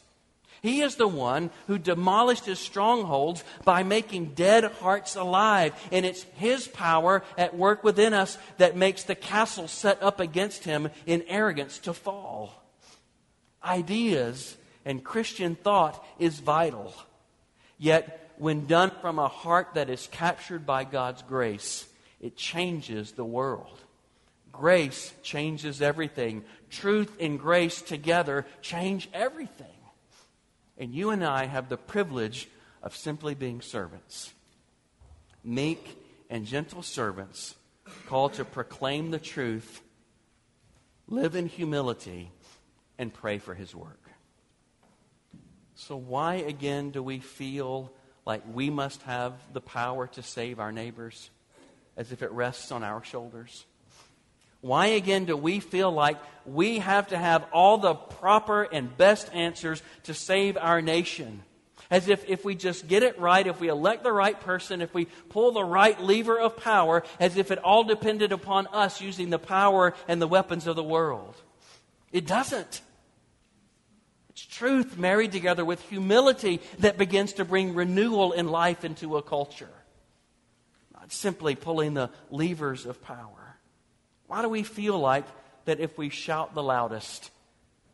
He 0.61 0.81
is 0.81 0.95
the 0.95 1.07
one 1.07 1.51
who 1.67 1.77
demolished 1.77 2.45
his 2.45 2.59
strongholds 2.59 3.43
by 3.63 3.83
making 3.83 4.33
dead 4.33 4.65
hearts 4.65 5.15
alive. 5.15 5.73
And 5.91 6.05
it's 6.05 6.23
his 6.35 6.67
power 6.67 7.23
at 7.37 7.55
work 7.55 7.83
within 7.83 8.13
us 8.13 8.37
that 8.57 8.75
makes 8.75 9.03
the 9.03 9.15
castle 9.15 9.67
set 9.67 10.01
up 10.03 10.19
against 10.19 10.65
him 10.65 10.89
in 11.05 11.23
arrogance 11.27 11.79
to 11.79 11.93
fall. 11.93 12.63
Ideas 13.63 14.57
and 14.85 15.03
Christian 15.03 15.55
thought 15.55 16.05
is 16.17 16.39
vital. 16.39 16.93
Yet, 17.77 18.31
when 18.37 18.65
done 18.65 18.91
from 19.01 19.19
a 19.19 19.27
heart 19.27 19.69
that 19.73 19.89
is 19.89 20.07
captured 20.11 20.65
by 20.65 20.83
God's 20.83 21.21
grace, 21.21 21.87
it 22.19 22.35
changes 22.35 23.13
the 23.13 23.25
world. 23.25 23.79
Grace 24.51 25.13
changes 25.23 25.81
everything. 25.81 26.43
Truth 26.69 27.15
and 27.19 27.39
grace 27.39 27.81
together 27.81 28.45
change 28.61 29.09
everything. 29.13 29.67
And 30.79 30.93
you 30.93 31.09
and 31.09 31.23
I 31.23 31.45
have 31.45 31.67
the 31.67 31.77
privilege 31.77 32.47
of 32.81 32.95
simply 32.95 33.35
being 33.35 33.61
servants. 33.61 34.33
Meek 35.43 36.01
and 36.29 36.45
gentle 36.45 36.81
servants 36.81 37.55
called 38.07 38.33
to 38.35 38.45
proclaim 38.45 39.11
the 39.11 39.19
truth, 39.19 39.81
live 41.07 41.35
in 41.35 41.47
humility, 41.47 42.31
and 42.97 43.13
pray 43.13 43.39
for 43.39 43.53
his 43.53 43.75
work. 43.75 43.99
So, 45.75 45.95
why 45.95 46.35
again 46.35 46.91
do 46.91 47.01
we 47.01 47.19
feel 47.19 47.91
like 48.25 48.43
we 48.53 48.69
must 48.69 49.01
have 49.03 49.33
the 49.53 49.61
power 49.61 50.07
to 50.07 50.21
save 50.21 50.59
our 50.59 50.71
neighbors 50.71 51.29
as 51.97 52.11
if 52.11 52.21
it 52.21 52.31
rests 52.31 52.71
on 52.71 52.83
our 52.83 53.03
shoulders? 53.03 53.65
Why 54.61 54.87
again 54.87 55.25
do 55.25 55.37
we 55.37 55.59
feel 55.59 55.91
like 55.91 56.17
we 56.45 56.79
have 56.79 57.07
to 57.09 57.17
have 57.17 57.45
all 57.53 57.77
the 57.77 57.95
proper 57.95 58.63
and 58.63 58.95
best 58.97 59.33
answers 59.33 59.81
to 60.03 60.13
save 60.13 60.57
our 60.57 60.81
nation? 60.81 61.43
As 61.89 62.07
if 62.07 62.27
if 62.29 62.45
we 62.45 62.53
just 62.55 62.87
get 62.87 63.01
it 63.01 63.19
right, 63.19 63.47
if 63.47 63.59
we 63.59 63.67
elect 63.67 64.03
the 64.03 64.11
right 64.11 64.39
person, 64.39 64.81
if 64.81 64.93
we 64.93 65.05
pull 65.29 65.51
the 65.51 65.63
right 65.63 65.99
lever 65.99 66.37
of 66.37 66.57
power, 66.57 67.03
as 67.19 67.35
if 67.35 67.49
it 67.49 67.57
all 67.59 67.83
depended 67.83 68.31
upon 68.31 68.67
us 68.67 69.01
using 69.01 69.29
the 69.29 69.39
power 69.39 69.95
and 70.07 70.21
the 70.21 70.27
weapons 70.27 70.67
of 70.67 70.75
the 70.75 70.83
world. 70.83 71.35
It 72.11 72.27
doesn't. 72.27 72.81
It's 74.29 74.45
truth 74.45 74.97
married 74.97 75.31
together 75.31 75.65
with 75.65 75.81
humility 75.89 76.61
that 76.79 76.97
begins 76.97 77.33
to 77.33 77.45
bring 77.45 77.73
renewal 77.73 78.33
in 78.33 78.47
life 78.47 78.85
into 78.85 79.17
a 79.17 79.23
culture. 79.23 79.69
Not 80.93 81.11
simply 81.11 81.55
pulling 81.55 81.93
the 81.93 82.11
levers 82.29 82.85
of 82.85 83.01
power. 83.01 83.38
Why 84.29 84.43
do 84.43 84.49
we 84.49 84.61
feel 84.61 84.99
like 84.99 85.25
that 85.65 85.79
if 85.79 85.97
we 85.97 86.09
shout 86.09 86.53
the 86.53 86.61
loudest, 86.61 87.31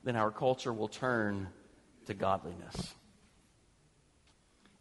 then 0.04 0.17
our 0.17 0.32
culture 0.32 0.74
will 0.74 0.89
turn 0.89 1.48
to 2.08 2.13
godliness? 2.13 2.93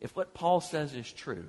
If 0.00 0.16
what 0.16 0.34
Paul 0.34 0.60
says 0.60 0.94
is 0.94 1.10
true, 1.10 1.46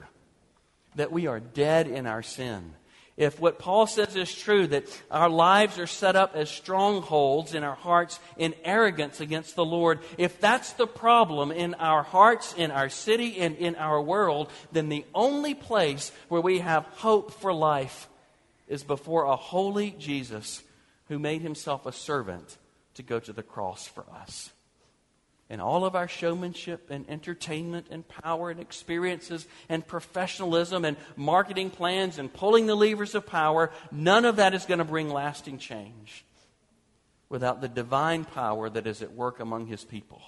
that 0.93 1.11
we 1.11 1.25
are 1.25 1.39
dead 1.39 1.87
in 1.87 2.05
our 2.05 2.21
sin, 2.21 2.75
if 3.17 3.39
what 3.39 3.57
Paul 3.57 3.87
says 3.87 4.15
is 4.15 4.31
true, 4.31 4.67
that 4.67 4.85
our 5.09 5.27
lives 5.27 5.79
are 5.79 5.87
set 5.87 6.15
up 6.15 6.35
as 6.35 6.51
strongholds 6.51 7.55
in 7.55 7.63
our 7.63 7.73
hearts 7.73 8.19
in 8.37 8.53
arrogance 8.63 9.19
against 9.21 9.55
the 9.55 9.65
Lord, 9.65 10.01
if 10.19 10.39
that's 10.39 10.73
the 10.73 10.85
problem 10.85 11.51
in 11.51 11.73
our 11.73 12.03
hearts, 12.03 12.53
in 12.55 12.69
our 12.69 12.89
city, 12.89 13.39
and 13.39 13.55
in 13.55 13.75
our 13.77 13.99
world, 13.99 14.51
then 14.71 14.89
the 14.89 15.05
only 15.15 15.55
place 15.55 16.11
where 16.27 16.41
we 16.41 16.59
have 16.59 16.83
hope 16.83 17.31
for 17.31 17.51
life 17.51 18.07
is 18.67 18.83
before 18.83 19.25
a 19.25 19.35
holy 19.35 19.91
Jesus 19.91 20.63
who 21.07 21.19
made 21.19 21.41
himself 21.41 21.85
a 21.85 21.91
servant 21.91 22.57
to 22.95 23.03
go 23.03 23.19
to 23.19 23.33
the 23.33 23.43
cross 23.43 23.87
for 23.87 24.05
us. 24.11 24.51
And 25.49 25.61
all 25.61 25.85
of 25.85 25.95
our 25.95 26.07
showmanship 26.07 26.89
and 26.89 27.07
entertainment 27.07 27.87
and 27.91 28.07
power 28.07 28.49
and 28.49 28.59
experiences 28.59 29.45
and 29.69 29.85
professionalism 29.85 30.83
and 30.83 30.97
marketing 31.15 31.69
plans 31.69 32.17
and 32.17 32.33
pulling 32.33 32.65
the 32.65 32.75
levers 32.75 33.13
of 33.13 33.27
power, 33.27 33.71
none 33.91 34.25
of 34.25 34.37
that 34.37 34.55
is 34.55 34.65
going 34.65 34.79
to 34.79 34.85
bring 34.85 35.09
lasting 35.09 35.59
change 35.59 36.25
without 37.29 37.61
the 37.61 37.67
divine 37.67 38.25
power 38.25 38.69
that 38.69 38.87
is 38.87 39.03
at 39.03 39.13
work 39.13 39.39
among 39.39 39.67
his 39.67 39.83
people. 39.83 40.21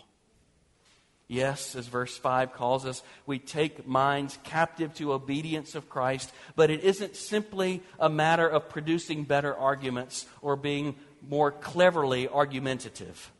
Yes, 1.28 1.76
as 1.76 1.88
verse 1.88 2.18
5 2.18 2.54
calls 2.54 2.86
us, 2.86 3.04
we 3.26 3.38
take 3.38 3.86
minds 3.86 4.40
captive 4.44 4.94
to 4.96 5.12
obedience 5.12 5.76
of 5.76 5.90
Christ, 5.90 6.32
but 6.56 6.70
it 6.70 6.84
isn't 6.86 7.18
simply 7.18 7.84
a 8.00 8.10
matter 8.10 8.48
of 8.48 8.70
producing 8.70 9.26
better 9.26 9.54
arguments 9.54 10.26
or 10.42 10.56
being 10.56 10.96
more 11.28 11.52
cleverly 11.52 12.30
argumentative, 12.30 13.32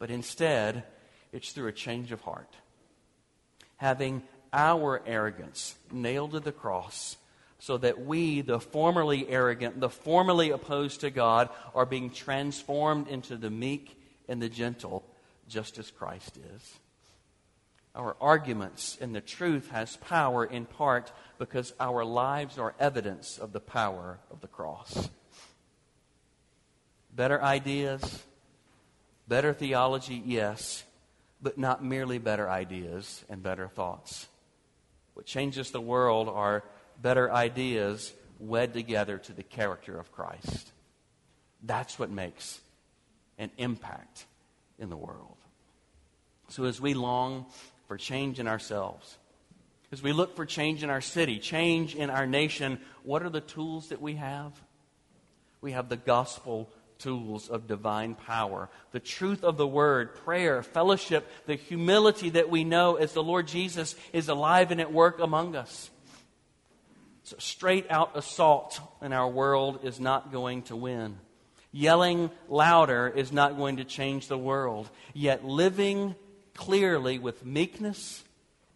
but 0.00 0.10
instead, 0.10 0.82
it's 1.32 1.52
through 1.52 1.68
a 1.68 1.72
change 1.72 2.10
of 2.10 2.22
heart. 2.22 2.52
Having 3.76 4.22
our 4.52 5.00
arrogance 5.06 5.76
nailed 5.92 6.32
to 6.32 6.40
the 6.40 6.50
cross 6.50 7.16
so 7.60 7.78
that 7.78 8.04
we, 8.04 8.40
the 8.40 8.58
formerly 8.58 9.28
arrogant, 9.28 9.78
the 9.78 9.88
formerly 9.88 10.50
opposed 10.50 11.02
to 11.02 11.10
God, 11.10 11.50
are 11.72 11.86
being 11.86 12.10
transformed 12.10 13.06
into 13.06 13.36
the 13.36 13.50
meek 13.50 14.00
and 14.28 14.42
the 14.42 14.48
gentle, 14.48 15.04
just 15.46 15.78
as 15.78 15.90
Christ 15.92 16.36
is 16.56 16.80
our 17.96 18.16
arguments, 18.20 18.98
and 19.00 19.14
the 19.14 19.20
truth 19.20 19.70
has 19.70 19.96
power 19.96 20.44
in 20.44 20.66
part 20.66 21.12
because 21.38 21.72
our 21.80 22.04
lives 22.04 22.58
are 22.58 22.74
evidence 22.78 23.38
of 23.38 23.52
the 23.52 23.60
power 23.60 24.18
of 24.30 24.40
the 24.40 24.46
cross. 24.46 25.08
Better 27.14 27.42
ideas, 27.42 28.22
better 29.26 29.52
theology, 29.52 30.22
yes, 30.24 30.84
but 31.40 31.58
not 31.58 31.82
merely 31.82 32.18
better 32.18 32.48
ideas 32.48 33.24
and 33.28 33.42
better 33.42 33.68
thoughts. 33.68 34.28
What 35.14 35.26
changes 35.26 35.70
the 35.70 35.80
world 35.80 36.28
are 36.28 36.62
better 37.00 37.32
ideas 37.32 38.12
wed 38.38 38.74
together 38.74 39.18
to 39.18 39.32
the 39.32 39.42
character 39.42 39.98
of 39.98 40.12
Christ. 40.12 40.72
That's 41.62 41.98
what 41.98 42.10
makes 42.10 42.60
an 43.38 43.50
impact 43.56 44.26
in 44.78 44.90
the 44.90 44.96
world. 44.96 45.36
So 46.48 46.64
as 46.64 46.80
we 46.80 46.94
long 46.94 47.46
for 47.86 47.96
change 47.96 48.40
in 48.40 48.48
ourselves. 48.48 49.18
As 49.92 50.02
we 50.02 50.12
look 50.12 50.34
for 50.34 50.44
change 50.44 50.82
in 50.82 50.90
our 50.90 51.00
city, 51.00 51.38
change 51.38 51.94
in 51.94 52.10
our 52.10 52.26
nation, 52.26 52.80
what 53.02 53.22
are 53.22 53.30
the 53.30 53.40
tools 53.40 53.88
that 53.88 54.02
we 54.02 54.16
have? 54.16 54.52
We 55.60 55.72
have 55.72 55.88
the 55.88 55.96
gospel 55.96 56.70
tools 56.98 57.48
of 57.48 57.66
divine 57.66 58.14
power, 58.14 58.68
the 58.92 59.00
truth 59.00 59.44
of 59.44 59.56
the 59.56 59.66
word, 59.66 60.14
prayer, 60.14 60.62
fellowship, 60.62 61.28
the 61.46 61.54
humility 61.54 62.30
that 62.30 62.50
we 62.50 62.64
know 62.64 62.96
as 62.96 63.12
the 63.12 63.22
Lord 63.22 63.46
Jesus 63.46 63.94
is 64.12 64.28
alive 64.28 64.70
and 64.70 64.80
at 64.80 64.92
work 64.92 65.20
among 65.20 65.54
us. 65.54 65.90
So 67.24 67.36
straight 67.38 67.90
out 67.90 68.16
assault, 68.16 68.80
in 69.02 69.12
our 69.12 69.28
world 69.28 69.80
is 69.82 69.98
not 69.98 70.32
going 70.32 70.62
to 70.62 70.76
win. 70.76 71.18
Yelling 71.72 72.30
louder 72.48 73.08
is 73.08 73.32
not 73.32 73.56
going 73.56 73.76
to 73.76 73.84
change 73.84 74.28
the 74.28 74.38
world. 74.38 74.88
Yet 75.12 75.44
living 75.44 76.14
clearly 76.56 77.18
with 77.18 77.44
meekness 77.44 78.24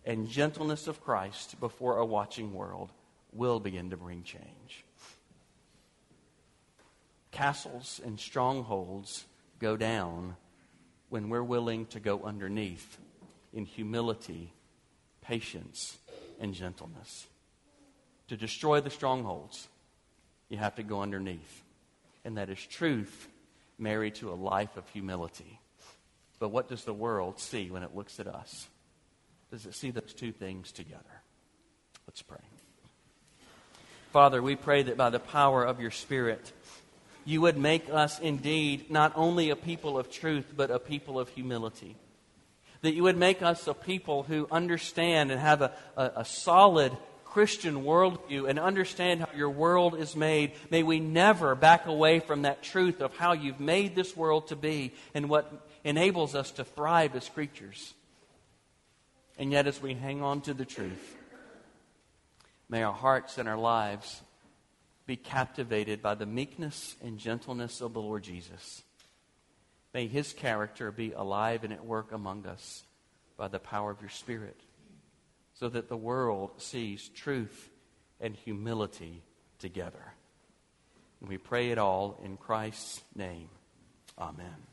and 0.04 0.28
gentleness 0.28 0.86
of 0.86 1.02
Christ 1.02 1.58
before 1.60 1.98
a 1.98 2.04
watching 2.04 2.54
world 2.54 2.90
will 3.32 3.60
begin 3.60 3.90
to 3.90 3.96
bring 3.96 4.22
change. 4.22 4.84
Castles 7.30 8.00
and 8.04 8.18
strongholds 8.18 9.24
go 9.58 9.76
down 9.76 10.36
when 11.08 11.28
we're 11.28 11.42
willing 11.42 11.86
to 11.86 12.00
go 12.00 12.22
underneath 12.22 12.98
in 13.52 13.64
humility, 13.64 14.52
patience, 15.20 15.98
and 16.40 16.54
gentleness. 16.54 17.26
To 18.28 18.36
destroy 18.36 18.80
the 18.80 18.90
strongholds, 18.90 19.68
you 20.48 20.58
have 20.58 20.76
to 20.76 20.82
go 20.82 21.02
underneath. 21.02 21.64
And 22.24 22.36
that 22.36 22.50
is 22.50 22.64
truth 22.64 23.28
married 23.78 24.16
to 24.16 24.30
a 24.30 24.34
life 24.34 24.76
of 24.76 24.88
humility. 24.90 25.60
But 26.40 26.48
what 26.48 26.68
does 26.68 26.84
the 26.84 26.94
world 26.94 27.38
see 27.38 27.70
when 27.70 27.84
it 27.84 27.94
looks 27.94 28.18
at 28.18 28.26
us? 28.26 28.66
Does 29.52 29.66
it 29.66 29.74
see 29.74 29.90
those 29.90 30.14
two 30.14 30.32
things 30.32 30.72
together? 30.72 31.04
Let's 32.08 32.22
pray. 32.22 32.38
Father, 34.12 34.42
we 34.42 34.56
pray 34.56 34.82
that 34.82 34.96
by 34.96 35.10
the 35.10 35.20
power 35.20 35.62
of 35.62 35.80
your 35.80 35.90
Spirit, 35.92 36.52
you 37.24 37.42
would 37.42 37.58
make 37.58 37.90
us 37.90 38.18
indeed 38.18 38.90
not 38.90 39.12
only 39.14 39.50
a 39.50 39.56
people 39.56 39.98
of 39.98 40.10
truth, 40.10 40.46
but 40.56 40.70
a 40.70 40.78
people 40.78 41.20
of 41.20 41.28
humility. 41.28 41.94
That 42.82 42.94
you 42.94 43.02
would 43.02 43.18
make 43.18 43.42
us 43.42 43.66
a 43.66 43.74
people 43.74 44.22
who 44.22 44.48
understand 44.50 45.30
and 45.30 45.40
have 45.40 45.60
a, 45.60 45.72
a, 45.96 46.12
a 46.16 46.24
solid 46.24 46.96
Christian 47.24 47.84
worldview 47.84 48.48
and 48.48 48.58
understand 48.58 49.20
how 49.20 49.28
your 49.36 49.50
world 49.50 49.96
is 49.96 50.16
made. 50.16 50.52
May 50.70 50.82
we 50.82 50.98
never 50.98 51.54
back 51.54 51.86
away 51.86 52.18
from 52.18 52.42
that 52.42 52.62
truth 52.62 53.00
of 53.00 53.16
how 53.16 53.34
you've 53.34 53.60
made 53.60 53.94
this 53.94 54.16
world 54.16 54.48
to 54.48 54.56
be 54.56 54.92
and 55.14 55.28
what 55.28 55.69
enables 55.84 56.34
us 56.34 56.50
to 56.52 56.64
thrive 56.64 57.14
as 57.16 57.28
creatures. 57.28 57.94
And 59.38 59.52
yet, 59.52 59.66
as 59.66 59.80
we 59.80 59.94
hang 59.94 60.22
on 60.22 60.42
to 60.42 60.54
the 60.54 60.64
truth, 60.64 61.16
may 62.68 62.82
our 62.82 62.92
hearts 62.92 63.38
and 63.38 63.48
our 63.48 63.58
lives 63.58 64.20
be 65.06 65.16
captivated 65.16 66.02
by 66.02 66.14
the 66.14 66.26
meekness 66.26 66.94
and 67.02 67.18
gentleness 67.18 67.80
of 67.80 67.94
the 67.94 68.00
Lord 68.00 68.22
Jesus. 68.22 68.82
May 69.92 70.06
his 70.06 70.32
character 70.32 70.92
be 70.92 71.12
alive 71.12 71.64
and 71.64 71.72
at 71.72 71.84
work 71.84 72.12
among 72.12 72.46
us 72.46 72.84
by 73.36 73.48
the 73.48 73.58
power 73.58 73.90
of 73.90 74.00
your 74.00 74.10
Spirit, 74.10 74.60
so 75.54 75.68
that 75.68 75.88
the 75.88 75.96
world 75.96 76.50
sees 76.58 77.08
truth 77.08 77.70
and 78.20 78.36
humility 78.36 79.22
together. 79.58 80.12
And 81.20 81.28
we 81.28 81.38
pray 81.38 81.70
it 81.70 81.78
all 81.78 82.20
in 82.24 82.36
Christ's 82.36 83.02
name. 83.16 83.48
Amen. 84.18 84.69